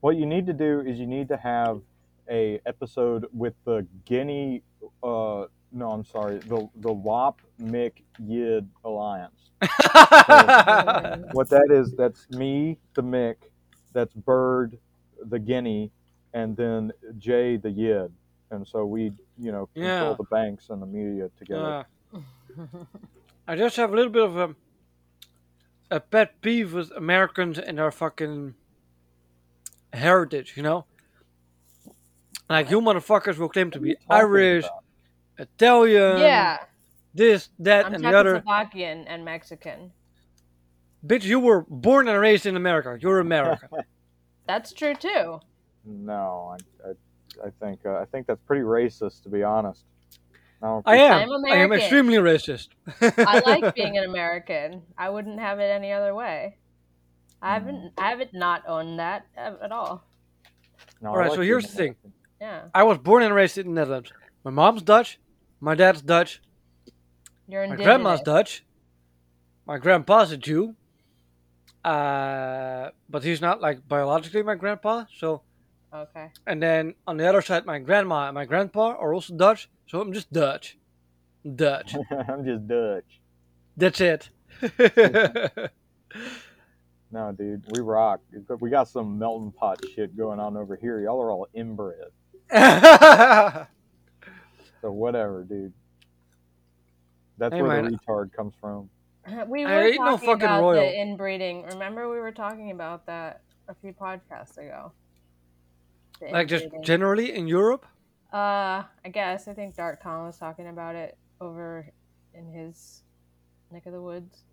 [0.02, 1.82] What you need to do is you need to have
[2.30, 4.64] a episode with the Guinea.
[5.02, 9.50] Uh, no, I'm sorry, the the WAP Mick Yid alliance.
[11.34, 13.36] What that is, that's me, the Mick,
[13.94, 14.78] that's Bird,
[15.26, 15.92] the Guinea,
[16.34, 18.12] and then Jay, the Yid.
[18.52, 20.16] And so we, you know, control Yeah.
[20.18, 21.86] the banks and the media together.
[22.14, 22.20] Uh,
[23.48, 24.56] I just have a little bit of a
[25.92, 28.56] a pet peeve with Americans and their fucking
[29.92, 30.86] heritage, you know?
[32.50, 34.83] Like you motherfuckers will claim to be What are you talking Irish, about?
[35.38, 36.60] Italian, yeah,
[37.14, 38.42] this, that, I'm and the other.
[38.42, 39.92] Czechoslovakian and Mexican.
[41.06, 42.98] Bitch, you were born and raised in America.
[43.00, 43.70] You're American.
[44.48, 45.40] That's true too.
[45.86, 49.84] No, I, I, I think uh, I think that's pretty racist, to be honest.
[50.62, 51.30] I, I am.
[51.30, 52.70] I'm I am extremely racist.
[53.02, 54.82] I like being an American.
[54.98, 56.58] I wouldn't have it any other way.
[57.42, 60.06] I haven't I haven't not owned that at at all.
[61.02, 61.96] No, Alright, like so being here's the thing.
[62.40, 64.12] Yeah, I was born and raised in the Netherlands.
[64.46, 65.20] My mom's Dutch.
[65.64, 66.42] My dad's Dutch.
[67.48, 68.66] you're My grandma's Dutch.
[69.66, 70.76] My grandpa's a Jew.
[71.86, 75.06] Uh, but he's not like biologically my grandpa.
[75.18, 75.42] So,
[75.94, 76.32] Okay.
[76.46, 79.70] and then on the other side, my grandma and my grandpa are also Dutch.
[79.88, 80.78] So I'm just Dutch.
[81.56, 81.96] Dutch.
[82.28, 83.22] I'm just Dutch.
[83.78, 84.30] That's it.
[87.12, 88.22] No, dude, we rock.
[88.60, 91.00] We got some melting pot shit going on over here.
[91.00, 92.10] Y'all are all inbred.
[94.84, 95.74] So whatever, dude.
[97.38, 97.90] That's Hey, where man.
[97.90, 98.90] the retard comes from.
[99.48, 100.80] We I were ain't no talking fucking about royal.
[100.80, 101.64] the inbreeding.
[101.64, 104.94] Remember, we were talking about that a few podcasts ago.
[106.20, 107.86] The like just generally in Europe.
[108.34, 111.88] Uh, I guess I think Dark Tom was talking about it over
[112.34, 113.04] in his
[113.72, 114.46] neck of the woods.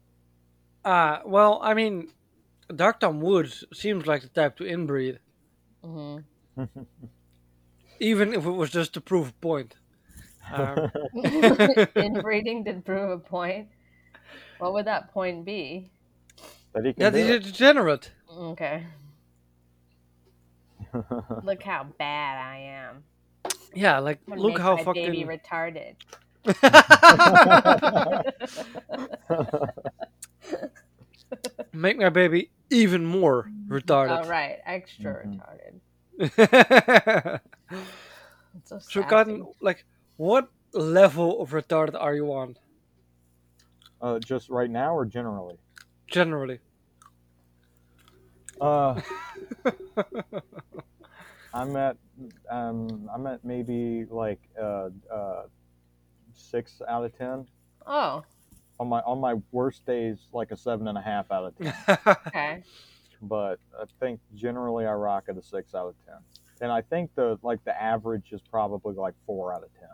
[0.84, 2.12] Uh, well, I mean,
[2.74, 5.20] Dark Tom Woods seems like the type to inbreed,
[5.82, 6.24] hmm
[8.00, 9.76] even if it was just to prove a point.
[10.50, 10.86] Um,
[11.96, 13.68] Inbreeding did prove a point.
[14.58, 15.90] What would that point be?
[16.74, 18.12] that he that can he's do a degenerate.
[18.30, 18.86] Okay.
[21.42, 23.04] Look how bad I am.
[23.74, 25.96] Yeah, like I'm gonna look make how my baby retarded.
[31.72, 33.50] Make my baby even more
[34.06, 34.20] All retarded.
[34.22, 35.24] Oh, right, extra Mhm.
[35.26, 35.80] retarded.
[38.64, 39.04] So so, sassy.
[39.04, 39.84] Cotton, like,
[40.20, 42.54] what level of retarded are you on
[44.02, 45.56] uh, just right now or generally?
[46.08, 46.58] generally?
[48.60, 49.00] Uh,
[51.54, 51.96] I'm at
[52.50, 55.44] um, I'm at maybe like uh, uh,
[56.34, 57.46] six out of ten.
[57.86, 58.22] Oh,
[58.78, 61.98] On my on my worst days, like a seven and a half out of ten.
[62.26, 62.62] okay.
[63.22, 66.18] but I think generally I rock at a six out of ten.
[66.60, 69.88] And I think the like the average is probably like four out of ten.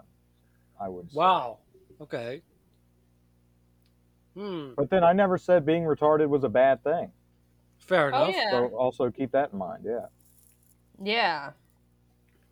[0.81, 1.17] I would say.
[1.17, 1.59] wow.
[2.01, 2.43] Okay.
[4.35, 4.73] Hmm.
[4.77, 7.13] But then I never said being retarded was a bad thing.
[7.79, 8.35] Fair Oh enough.
[8.35, 9.85] yeah, So also keep that in mind.
[9.87, 10.07] Yeah.
[11.03, 11.53] yeah.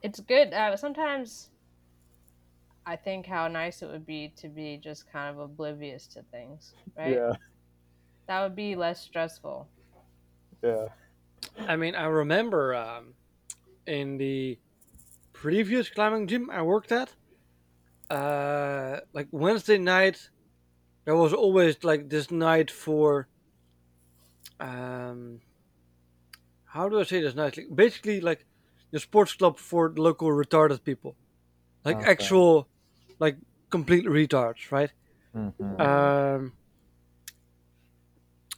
[0.02, 0.52] It's good.
[0.52, 1.50] Uh, sometimes
[2.86, 6.74] I think how nice it would be to be just kind of oblivious to things,
[6.96, 7.10] right?
[7.12, 7.32] Yeah.
[8.28, 9.68] That would be less stressful.
[10.62, 10.88] Yeah.
[11.58, 13.14] I mean, I remember um,
[13.86, 14.58] in the
[15.32, 17.14] previous climbing gym I worked at,
[18.10, 20.30] uh, like Wednesday night,
[21.06, 23.28] there was always like this night for,
[24.60, 25.40] um,
[26.66, 27.66] how do I say this nicely?
[27.72, 28.46] Basically, like
[28.90, 31.16] the sports club for local retarded people,
[31.84, 32.04] like Okay.
[32.04, 32.70] actual,
[33.20, 33.38] like
[33.70, 34.92] complete retards, right?
[35.34, 35.76] Mhm.
[35.80, 36.54] Um,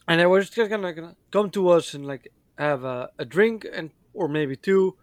[0.07, 2.27] and they were just gonna, gonna come to us and like
[2.57, 4.97] have a, a drink and or maybe two,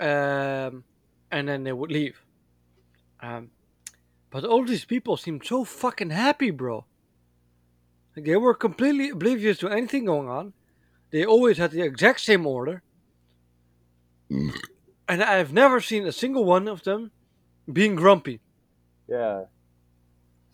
[0.00, 0.84] um,
[1.30, 2.23] and then they would leave.
[3.24, 3.50] Um,
[4.30, 6.84] but all these people seemed so fucking happy, bro.
[8.16, 10.52] Like they were completely oblivious to anything going on.
[11.10, 12.82] They always had the exact same order,
[15.08, 17.12] and I've never seen a single one of them
[17.72, 18.40] being grumpy.
[19.08, 19.44] Yeah.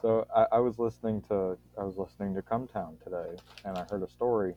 [0.02, 3.84] So I, I was listening to I was listening to Cum Town today, and I
[3.90, 4.54] heard a story.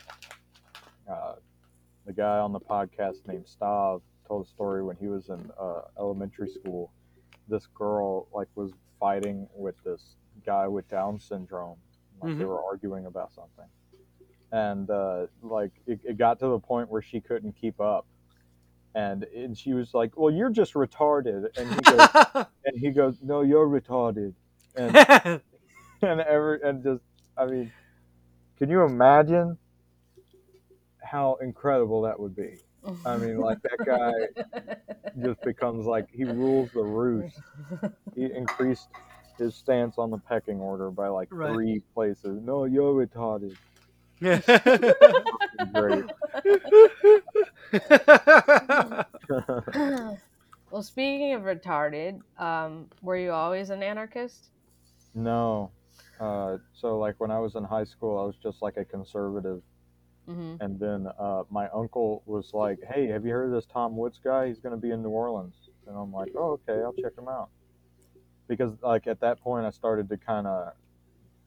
[1.09, 1.36] Uh,
[2.05, 5.82] the guy on the podcast named Stav told a story when he was in uh,
[5.97, 6.91] elementary school.
[7.48, 10.16] This girl like was fighting with this
[10.46, 11.78] guy with Down syndrome.
[12.22, 12.48] Like they Mhm.
[12.48, 13.68] were arguing about something,
[14.52, 18.06] and uh, like it, it got to the point where she couldn't keep up.
[18.96, 22.10] And, and she was like, "Well, you're just retarded," and he goes,
[22.66, 24.34] and he goes, "No, you're retarded."
[24.76, 24.96] And
[26.02, 27.04] and every and just,
[27.38, 27.72] I mean,
[28.58, 29.58] can you imagine
[31.04, 32.60] how incredible that would be?
[33.05, 34.11] I mean, like that guy
[35.23, 37.41] just becomes like he rules the roost.
[38.15, 38.89] He increased
[39.38, 41.51] his stance on the pecking order by like Right.
[41.51, 42.41] three places.
[42.43, 43.55] No, you're retarded.
[45.73, 46.05] Great.
[50.69, 54.49] well, speaking of retarded, um, were you always an anarchist?
[55.13, 55.71] no.
[56.19, 59.61] Uh, so like when I was in high school, I was just like a conservative,
[60.28, 63.97] hmm and then uh, my uncle was like, "Hey, have you heard of this Tom
[63.97, 64.47] Woods guy?
[64.47, 67.28] He's going to be in New Orleans." And I'm like, "Oh, okay, I'll check him
[67.28, 67.49] out."
[68.47, 70.74] Because like at that point, I started to kind of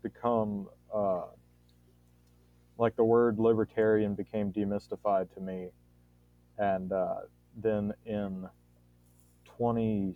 [0.02, 1.26] become uh,
[2.78, 5.70] like the word libertarian became demystified to me,
[6.58, 7.20] and uh,
[7.56, 8.48] then in
[9.44, 10.14] 20,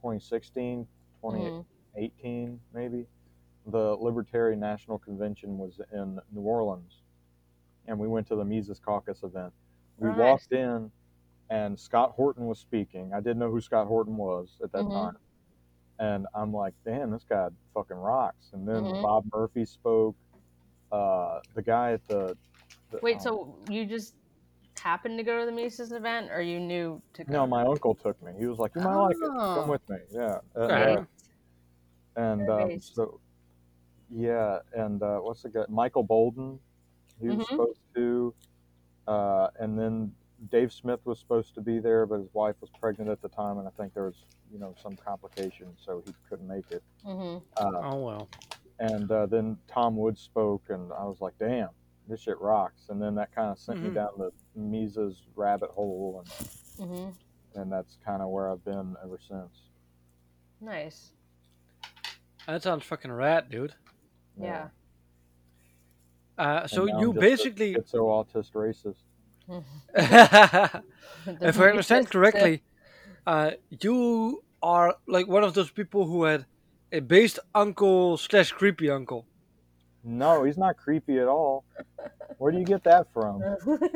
[0.00, 0.86] 2016,
[1.20, 3.06] 2018 maybe,
[3.66, 7.02] the Libertarian National Convention was in New Orleans,
[7.86, 9.52] and we went to the Mises Caucus event.
[9.98, 10.18] We Nice.
[10.18, 10.90] walked in,
[11.50, 13.12] and Scott Horton was speaking.
[13.12, 14.92] I didn't know who Scott Horton was at that Mhm.
[14.92, 15.16] time,
[15.98, 19.02] and I'm like, "Damn, this guy fucking rocks." And then Mhm.
[19.02, 20.16] Bob Murphy spoke.
[20.90, 22.36] Uh, the guy at the,
[22.90, 24.14] the Wait, um, so you just
[24.76, 27.32] happened to go to the Mises event, or you knew to go?
[27.32, 28.32] no, my uncle took me.
[28.38, 29.22] He was like, "You might like it.
[29.22, 29.54] Oh.
[29.54, 30.40] Come with me." Yeah.
[30.54, 30.94] And, Okay.
[30.96, 31.04] uh,
[32.16, 33.20] and um, so
[34.14, 36.58] yeah and uh, what's the guy michael boldin
[37.22, 37.50] he was Mhm.
[37.50, 38.34] supposed to
[39.08, 40.12] uh, and then
[40.50, 43.58] dave smith was supposed to be there but his wife was pregnant at the time
[43.58, 47.38] and i think there was you know some complication, so he couldn't make it hmm
[47.56, 48.28] uh, oh well.
[48.80, 51.68] and uh, then tom woods spoke and i was like damn
[52.08, 53.94] this shit rocks and then that kind of sent me Mhm.
[53.94, 56.24] down the mises rabbit hole
[56.78, 57.10] and, hmm
[57.54, 59.68] and that's kind of where i've been ever since
[60.60, 61.12] Nice.
[62.46, 63.74] That sounds fucking rad, dude.
[64.40, 64.68] Yeah.
[66.42, 69.02] Uh, so now I'm you just a basically, schizo autist racist
[71.50, 72.62] if I understand correctly,
[73.26, 76.46] uh, you are like one of those people who had
[76.90, 79.26] a based uncle slash creepy uncle.
[80.04, 81.64] No, he's not creepy at all.
[82.38, 83.42] Where do you get that from?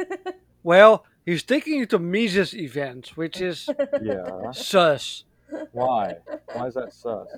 [0.62, 3.68] Well, he's taking you to Mises events, which is
[4.02, 4.50] Yeah.
[4.50, 5.24] sus.
[5.70, 6.16] Why?
[6.52, 7.28] Why is that sus?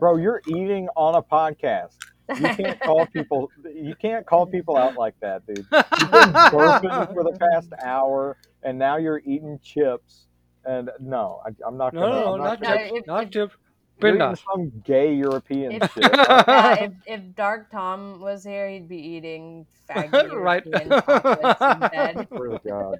[0.00, 1.98] Bro, you're eating on a podcast.
[2.28, 5.58] You can't call people you can't call people out like that, dude.
[5.72, 10.26] You've been burping for the past hour and now you're eating chips
[10.64, 13.22] and no, I, I'm not No, gonna no, no, I'm not No, gonna- chips, not
[13.24, 13.54] if- chips.
[14.00, 14.42] you're eating Pindas.
[14.52, 16.02] some gay European If- shit.
[16.14, 20.64] yeah, if, if Dark Tom was here, he'd be eating faggy Right.
[20.64, 22.28] European chocolates in bed.
[22.32, 22.98] Oh god.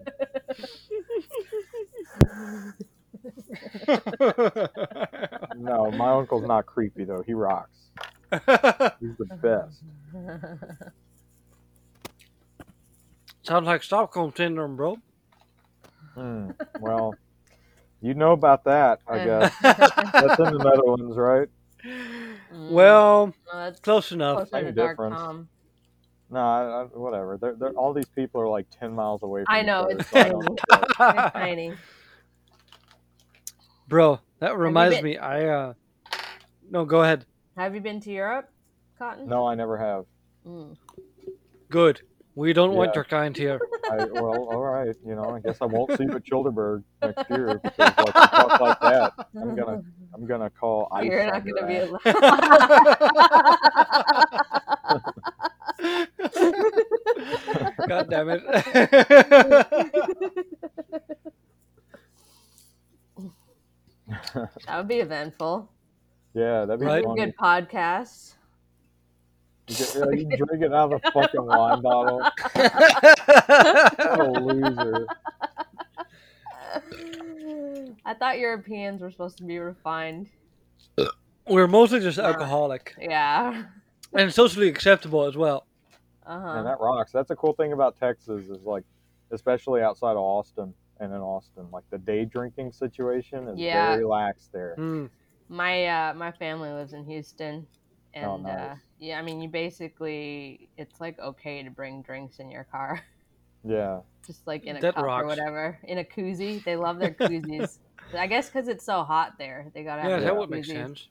[5.57, 7.23] No, my uncle's not creepy though.
[7.27, 7.84] He rocks.
[9.01, 9.83] He's the best.
[13.43, 14.99] Sounds like Stockholm syndrome, bro.
[16.15, 16.51] Hmm.
[16.81, 17.15] Well,
[18.01, 19.55] you know about that, I guess.
[19.63, 21.49] That's in the Netherlands, right?
[21.85, 24.37] Mm, Well, no, close enough.
[24.49, 25.17] closer Same difference.
[25.17, 25.49] Tom.
[26.31, 27.37] No, I, I, whatever.
[27.37, 30.11] They're, they're, all these people are like ten miles away from I know, other, it's
[30.11, 30.43] so
[30.99, 31.27] I.
[31.27, 31.75] It's tiny.
[33.89, 35.19] Bro, that reminds me.
[35.19, 35.75] I uh,
[36.71, 37.27] no, go ahead.
[37.57, 38.51] Have you been to Europe,
[38.99, 39.29] Cotton?
[39.29, 40.07] No, I never have.
[40.47, 40.77] Mm.
[41.71, 42.01] Good.
[42.35, 43.61] We don't want your kind here.
[43.91, 44.95] I, well, all right.
[45.07, 48.67] You know, I guess I won't see you at Childerberg next year because like you
[48.67, 51.05] like that, I'm gonna I'm gonna call ICE.
[51.11, 51.89] You're not gonna be ass.
[51.89, 52.01] allowed.
[57.89, 58.43] God damn it.
[64.67, 65.71] that would be eventful.
[66.35, 67.05] Yeah, that'd be Right.
[67.05, 67.21] funny.
[67.27, 68.35] Good podcast.
[69.69, 72.19] You, get, yeah, you drink it out of a fucking wine bottle.
[72.55, 75.07] What a loser.
[78.05, 80.29] I thought Europeans were supposed to be refined.
[81.49, 82.25] We're mostly just Nah.
[82.25, 83.65] alcoholic Yeah.
[84.13, 85.67] and socially acceptable as well.
[86.27, 86.63] Uh Man, huh.
[86.65, 87.13] that rocks.
[87.13, 88.85] That's a cool thing about Texas is like,
[89.31, 93.93] especially outside of Austin and in Austin, like the day drinking situation is Yeah.
[93.93, 94.75] very lax there.
[94.77, 95.07] Hmm.
[95.49, 97.67] My uh, my family lives in Houston,
[98.15, 102.51] and Oh, uh, yeah, I mean, you basically it's like okay to bring drinks in
[102.51, 103.03] your car,
[103.63, 106.65] Yeah, just like in a That cup or whatever, in a koozie.
[106.65, 107.79] They love their koozies.
[108.17, 110.73] I guess because it's so hot there, they gotta have Yeah, that would make koozies.
[110.73, 111.09] sense.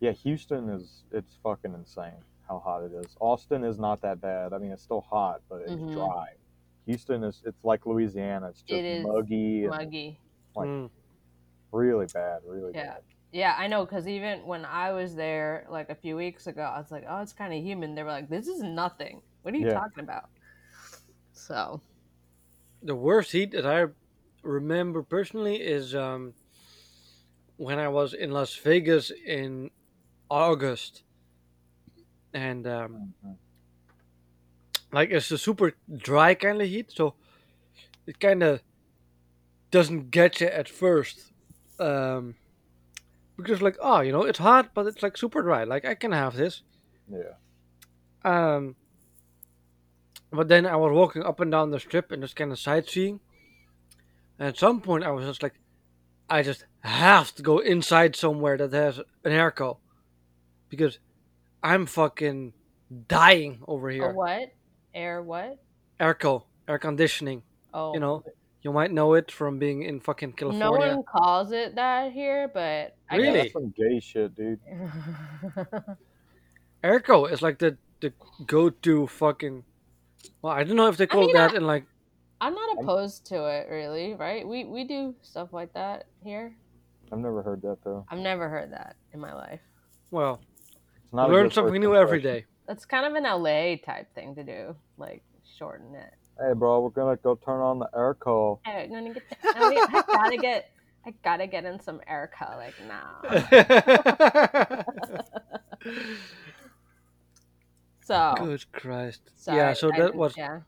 [0.00, 0.12] yeah.
[0.12, 2.12] Houston is it's fucking insane
[2.48, 3.16] how hot it is.
[3.20, 4.52] Austin is not that bad.
[4.52, 5.92] I mean, it's still hot, but it's Mhm.
[5.94, 6.28] dry.
[6.86, 8.48] Houston is it's like Louisiana.
[8.48, 10.20] It's just It is muggy and Muggy.
[10.54, 10.86] Like- Hmm.
[11.72, 12.92] really bad, really Yeah.
[12.94, 13.02] bad.
[13.34, 13.84] Yeah, I know.
[13.84, 17.20] Because even when I was there, like a few weeks ago, I was like, "Oh,
[17.20, 19.22] it's kind of humid." They were like, "This is nothing.
[19.42, 19.80] What are you Yeah.
[19.80, 20.30] talking about?"
[21.32, 21.82] So,
[22.80, 23.86] The worst heat that I
[24.44, 26.34] remember personally is um,
[27.56, 29.70] when I was in Las Vegas in
[30.30, 31.04] August,
[32.32, 33.38] and um, Mhm.
[34.92, 37.16] like it's a super dry kind of heat, so
[38.06, 38.62] it kind of
[39.70, 41.32] doesn't get you at first.
[41.78, 42.36] Um,
[43.36, 45.64] because like, oh, you know, it's hot, but it's like super dry.
[45.64, 46.62] Like I can have this.
[47.08, 47.34] Yeah.
[48.24, 48.76] Um,
[50.32, 53.20] but then I was walking up and down the strip and just kind of sightseeing.
[54.38, 55.54] And at some point, I was just like,
[56.28, 59.78] I just have to go inside somewhere that has an airco
[60.68, 60.98] because
[61.62, 62.52] I'm fucking
[63.08, 64.12] dying over A here.
[64.12, 64.52] what?
[64.94, 65.58] Air what?
[66.00, 67.42] Airco, air conditioning.
[67.72, 68.24] Oh, You know,
[68.64, 70.64] you might know it from being in fucking California.
[70.64, 73.38] no one calls it that here, but I Really?
[73.42, 74.58] That's some gay shit, dude.
[75.54, 75.82] guess.
[76.82, 78.12] Airco is like the the
[78.46, 79.64] go-to fucking.
[80.42, 81.84] Well, I don't know if they I call mean, that I- in like.
[82.40, 84.14] I'm not opposed to it, really.
[84.14, 84.46] Right?
[84.46, 86.54] We we do stuff like that here.
[87.12, 88.04] I've never heard that though.
[88.10, 89.60] I've never heard that in my life.
[90.10, 90.40] Well,
[91.04, 92.40] It's not a learn good something first new every impression.
[92.40, 92.46] day.
[92.66, 95.22] That's kind of an LA type thing to do, like
[95.58, 96.14] shorten it.
[96.38, 98.60] Hey, bro, we're gonna go turn on the air call.
[98.64, 99.36] Hey, I'm gonna get the,
[99.68, 100.70] wait, I gotta get
[101.06, 103.20] I gotta get in some Erica like now.
[108.06, 109.22] So, Good Christ.
[109.34, 110.36] so yeah, so I that was.
[110.36, 110.60] yeah.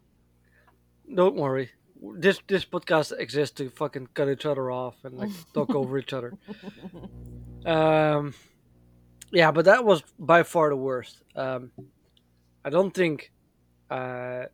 [1.14, 1.68] Don't worry.
[2.00, 6.12] This this podcast exists to fucking cut each other off and like talk over each
[6.12, 6.32] other.
[7.66, 8.32] Um,
[9.32, 11.20] yeah, but that was by far the worst.
[11.34, 11.72] Um,
[12.64, 13.32] I don't think.
[13.90, 14.44] Uh,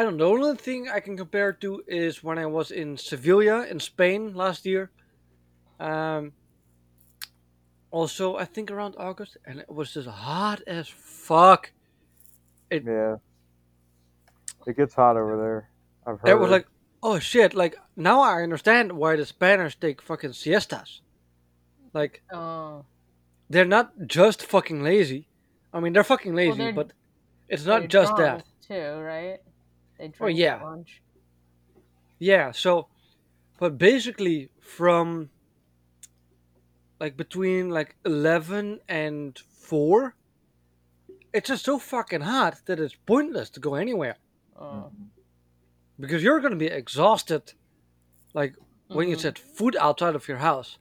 [0.00, 0.34] I don't know.
[0.38, 3.78] The only thing I can compare it to is when I was in Sevilla in
[3.80, 4.90] Spain last year.
[5.78, 6.32] Um,
[7.90, 11.72] also, I think around August, and it was just hot as fuck.
[12.70, 13.16] Yeah.
[14.66, 15.68] It gets hot over there.
[16.06, 16.30] I've heard.
[16.30, 16.66] It was like,
[17.02, 17.52] oh shit!
[17.52, 21.02] Like now I understand why the Spaniards take fucking siestas.
[21.92, 22.86] Like Oh,
[23.50, 25.28] they're not just fucking lazy.
[25.74, 26.92] I mean, they're fucking lazy, they're- but
[27.50, 28.66] it's not just drunk, that.
[28.66, 29.40] too, right?
[30.00, 30.62] They drink Oh, at yeah.
[30.62, 31.02] lunch.
[32.18, 32.52] Yeah.
[32.52, 32.88] So,
[33.58, 35.30] but basically from
[37.00, 40.16] like between like eleven and four,
[41.32, 44.18] it's just so fucking hot that it's pointless to go anywhere
[44.56, 44.92] Oh.
[44.92, 45.10] Mhm.
[45.98, 47.54] because you're gonna be exhausted.
[48.34, 48.56] Like
[48.92, 50.78] when you Mhm, set food outside of your house.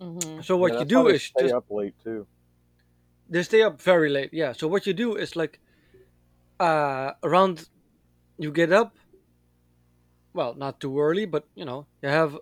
[0.00, 0.44] mhm.
[0.44, 2.26] So what Yeah, you do is stay just up late too.
[3.28, 4.32] they stay up very late.
[4.32, 4.52] Yeah.
[4.52, 5.60] So what you do is like
[6.60, 7.68] uh around
[8.38, 8.96] you get up
[10.36, 12.38] well, not too early, but you know, you have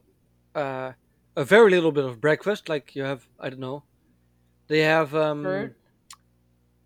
[0.55, 0.93] uh
[1.37, 3.85] a very little bit of breakfast, like you have I don't know.
[4.67, 5.77] They have um fruit,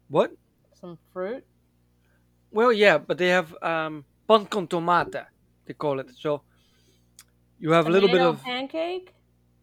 [0.09, 0.31] what?
[0.81, 1.45] some fruit.
[2.53, 5.25] Well, yeah, but they have um pan con tomate,
[5.67, 6.11] they call it.
[6.15, 6.43] So
[7.59, 9.15] you have a little bit of pancake.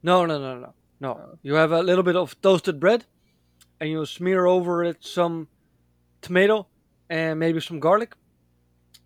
[0.03, 1.09] No, no, no, no, no.
[1.09, 1.39] Oh.
[1.43, 3.05] You have a little bit of toasted bread,
[3.79, 5.47] and you smear over it some
[6.21, 6.67] tomato
[7.09, 8.13] and maybe some garlic.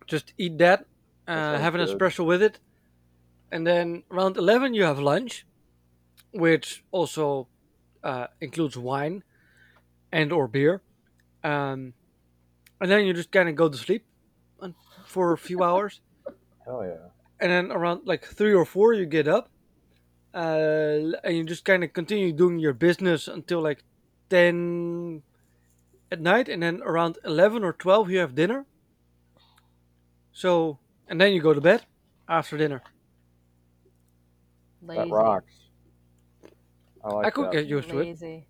[0.06, 0.86] Just eat that.
[1.26, 2.58] Uh, have an espresso with it,
[3.52, 5.46] and then around eleven you have lunch,
[6.32, 7.46] which also
[8.02, 9.22] uh, includes wine
[10.10, 10.82] and or beer.
[11.44, 11.94] Um,
[12.80, 14.04] and then you just kind of go to sleep
[15.06, 16.00] for a few hours
[16.64, 17.08] Hell yeah.
[17.40, 19.50] and then around like three or four you get up
[20.34, 23.82] uh, and you just kind of continue doing your business until like
[24.28, 25.22] 10
[26.10, 28.66] at night and then around 11 or 12 you have dinner
[30.32, 31.84] so and then you go to bed
[32.28, 32.82] after dinner
[34.82, 35.00] Lazy.
[35.00, 35.52] That rocks.
[37.04, 37.52] I like i could that.
[37.52, 38.44] get used to it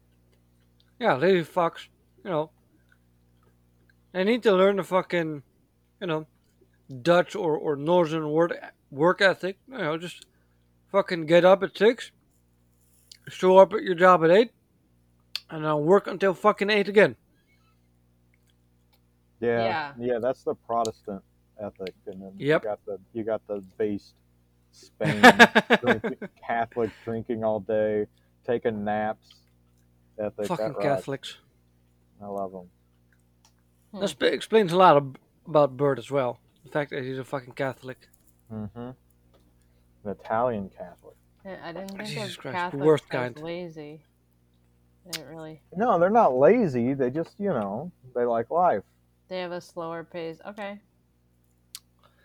[0.99, 1.87] yeah lazy fucks
[2.25, 2.51] you know
[4.15, 5.43] i need to learn the fucking
[6.01, 6.27] you know
[7.03, 8.59] dutch or, or northern word,
[8.91, 10.27] work ethic you know just
[10.91, 12.11] fucking get up at 6
[13.29, 14.51] show up at your job at 8
[15.51, 17.17] and i'll work until fucking 8 again
[19.41, 19.93] Yeah, Yeah.
[19.99, 21.23] yeah, that's the Protestant
[21.61, 22.63] ethic, and then Yep.
[22.63, 24.15] you got the you got the based
[24.73, 25.21] Spain
[25.83, 28.07] drinking, Catholic drinking all day,
[28.47, 29.35] taking naps
[30.19, 30.47] ethic.
[30.47, 31.39] fucking catholics
[32.23, 32.69] I love them.
[33.93, 34.01] Hmm.
[34.01, 37.25] that sp- explains a lot of, about bert as well the fact that he's a
[37.25, 38.09] fucking catholic
[38.53, 38.79] Mm-hmm.
[38.81, 38.97] An
[40.11, 41.15] Italian Catholic.
[41.45, 43.39] Yeah, I didn't think Jesus of Christ, the Catholics worst kind.
[43.39, 44.03] lazy.
[45.07, 45.61] I didn't really.
[45.77, 46.95] No, they're not lazy.
[46.95, 48.83] They just you know they like life.
[49.31, 50.41] They have a slower pace.
[50.45, 50.81] Okay.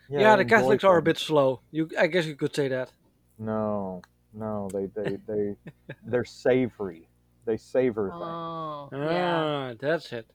[0.10, 2.68] yeah, they the enjoy catholics are a bit slow you i guess you could say
[2.68, 2.92] that
[3.38, 4.02] No,
[4.34, 5.56] no, they they they
[6.08, 7.08] they're savory.
[7.46, 8.22] They savor things.
[8.24, 9.74] Oh, ah yeah.
[9.80, 10.26] that's it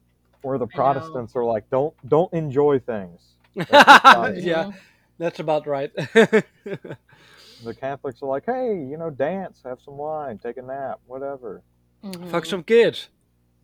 [0.42, 3.20] Where the Protestants are like, don't don't enjoy things.
[3.56, 4.74] That's yeah Mhm.
[5.18, 5.90] that's about right
[7.62, 11.62] The Catholics are like, hey, you know, dance, have some wine, take a nap, whatever.
[12.04, 12.30] Mhm.
[12.30, 13.08] fuck some kids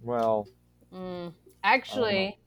[0.02, 0.48] Well,
[0.92, 1.32] Mm.
[1.64, 2.38] Actually,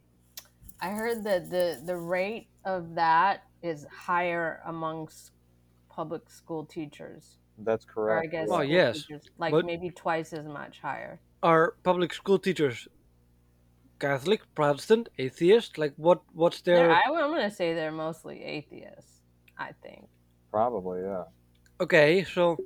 [0.82, 5.32] I heard that the the rate of that is higher amongst
[5.90, 10.32] public school teachers, That's or I guess Well, school yes, teachers, like but- maybe twice
[10.34, 11.20] as much higher.
[11.44, 12.88] Are public school teachers
[14.00, 15.78] Catholic, Protestant, atheist?
[15.78, 16.22] Like what?
[16.34, 16.92] What's They're, their?
[16.92, 19.22] I, I'm gonna say they're mostly atheists.
[19.58, 20.08] I think
[20.52, 21.26] Probably, yeah.
[21.82, 22.58] Okay, so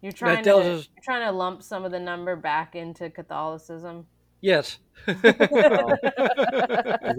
[0.00, 3.08] you're trying to tells us- you're trying to lump some of the number back into
[3.10, 4.06] Catholicism.
[4.42, 4.78] Yes.
[5.06, 5.98] You're gonna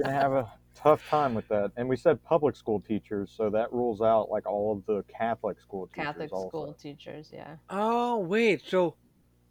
[0.05, 1.71] have a tough time with that.
[1.77, 5.59] And we said public school teachers, so that rules out like all of the Catholic
[5.59, 6.05] school teachers.
[6.05, 6.47] Catholic also.
[6.49, 7.55] school teachers, yeah.
[7.69, 8.95] oh wait, so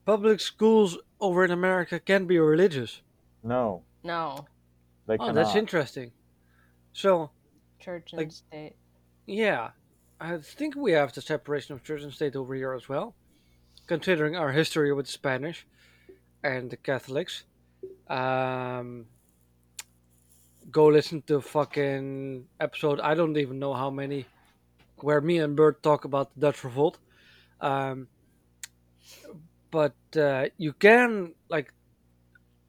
[0.07, 3.03] public schools over in America can be religious.
[3.43, 4.47] No, No,
[5.07, 5.35] they Oh, cannot.
[5.35, 6.13] that's interesting.
[6.93, 7.31] So
[7.81, 8.77] church and Like- state.
[9.27, 9.71] yeah,
[10.21, 13.15] I think we have the separation of church and state over here as well,
[13.87, 15.67] considering our history with Spanish
[16.43, 17.45] and the Catholics.
[18.09, 19.07] Um,
[20.71, 23.01] go listen to fucking episode.
[23.01, 24.27] I don't even know how many,
[24.97, 26.99] where me and Bert talk about the Dutch Revolt.
[27.61, 28.09] Um,
[29.71, 31.73] but uh, you can like,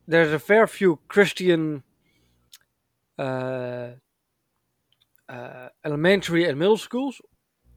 [0.07, 1.84] there's a fair few Christian
[3.18, 3.91] uh,
[5.30, 7.22] uh, elementary and middle schools,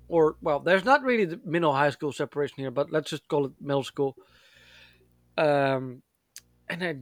[0.09, 3.47] or well, there's not really the middle high school separation here, but let's just call
[3.47, 4.17] it middle school.
[5.39, 6.03] Um,
[6.69, 6.97] and I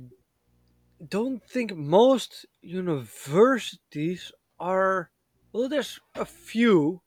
[1.08, 5.10] don't think most universities are.
[5.52, 7.02] Well, there's a few.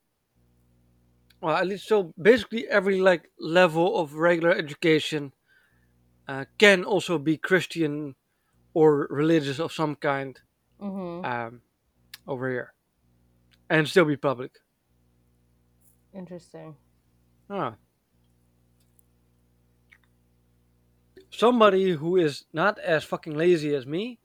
[1.42, 2.14] Well, at least so.
[2.22, 5.34] Basically, every like level of regular education
[6.28, 8.16] uh, can also be Christian
[8.74, 10.40] or religious of some kind
[10.80, 11.26] Mm-hmm.
[11.26, 11.62] um,
[12.28, 12.74] over here,
[13.68, 14.52] and still be public.
[16.14, 16.76] Interesting.
[17.50, 17.76] Ah.
[21.30, 24.20] Somebody who is not as fucking lazy as me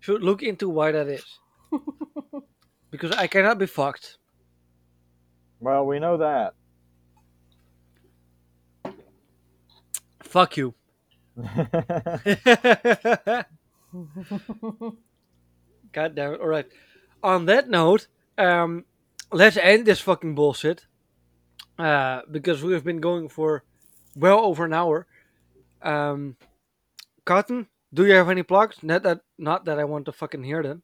[0.00, 1.24] should look into why that is.
[2.90, 4.18] because I cannot be fucked.
[5.60, 6.54] Well, we know that.
[10.20, 10.74] Fuck you.
[15.92, 16.40] God damn it.
[16.40, 16.66] Alright.
[17.22, 18.06] On that note,
[18.38, 18.84] um,
[19.32, 20.86] let's end this fucking bullshit.
[21.78, 23.64] Uh, because we have been going for
[24.14, 25.06] well over an hour.
[25.82, 26.36] Um,
[27.24, 28.76] Cotton, do you have any plugs?
[28.82, 30.82] Not that, not that I want to fucking hear them.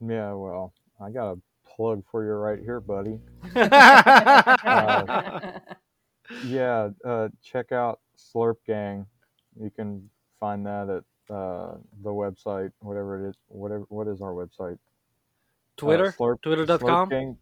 [0.00, 1.38] yeah, well, I got a
[1.76, 3.18] plug for you right here, buddy.
[6.46, 9.04] Yeah, uh, check out Slurp Gang.
[9.60, 10.08] You can
[10.40, 13.36] find that at uh, the website, whatever it is.
[13.48, 13.84] Whatever.
[13.88, 14.78] What is our website?
[15.76, 17.10] Twitter, Uh, Slurp, twitter.com.
[17.10, 17.36] Slurp Gang,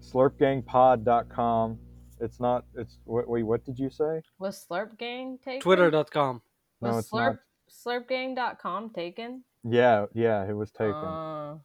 [0.00, 1.78] slurpgangpod.com.
[2.20, 2.64] It's not.
[2.74, 3.28] It's wait.
[3.28, 3.42] Wait.
[3.42, 4.22] What did you say?
[4.38, 5.60] Was Slurp Gang taken?
[5.60, 6.42] Twitter.com.
[6.80, 7.32] No, Was it's not.
[7.34, 7.38] Slurp
[7.70, 9.44] slurpgang.com taken?
[9.64, 10.94] Yeah, yeah, it was taken.
[10.94, 11.58] Uh,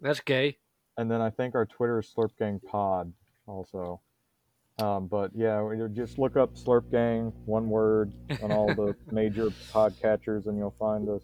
[0.00, 0.58] That's gay.
[0.96, 3.12] and then I think our Twitter is Slurp Gang Pod
[3.46, 4.00] also.
[4.78, 5.62] Um, but yeah,
[5.94, 8.12] just look up Slurp Gang, one word,
[8.42, 11.22] on all the major podcatchers, and you'll find us.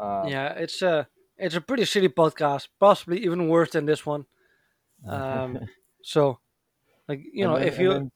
[0.00, 1.06] Uh, yeah, it's a
[1.36, 4.26] it's a pretty shitty podcast, possibly even worse than this one.
[5.06, 5.68] Um,
[6.02, 6.40] so,
[7.08, 8.10] like you and know, then- if you then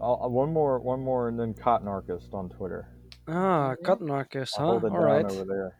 [0.00, 2.88] uh, one more, one more, and then Cotton Archist on Twitter.
[3.26, 4.72] ah cotton archist, I'll huh?
[4.78, 5.24] hold it All down right.
[5.26, 5.76] over there.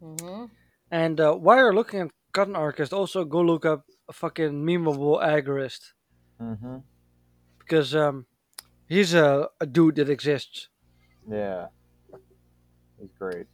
[0.00, 0.44] hmm
[0.90, 5.20] And uh, while you're looking at cotton archist, also go look up a fucking memeable
[5.22, 5.92] agorist
[6.38, 6.78] hmm
[7.58, 8.26] because um,
[8.88, 10.68] he's a, a dude that exists.
[11.28, 11.66] Yeah,
[13.00, 13.46] he's great.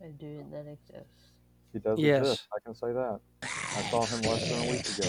[0.00, 1.30] A dude that exists.
[1.72, 2.18] He does Yes.
[2.20, 2.48] exist.
[2.56, 3.20] I can say that.
[3.42, 5.08] I saw him less than a week ago.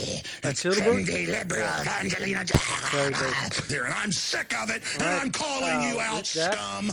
[0.44, 1.08] That's Hildebrand?
[1.08, 1.64] Andy Libra,
[2.00, 2.44] Angelina
[2.92, 3.34] Very good.
[3.66, 6.92] Here, and I'm sick of it, and I'm calling Uh, you out, scum.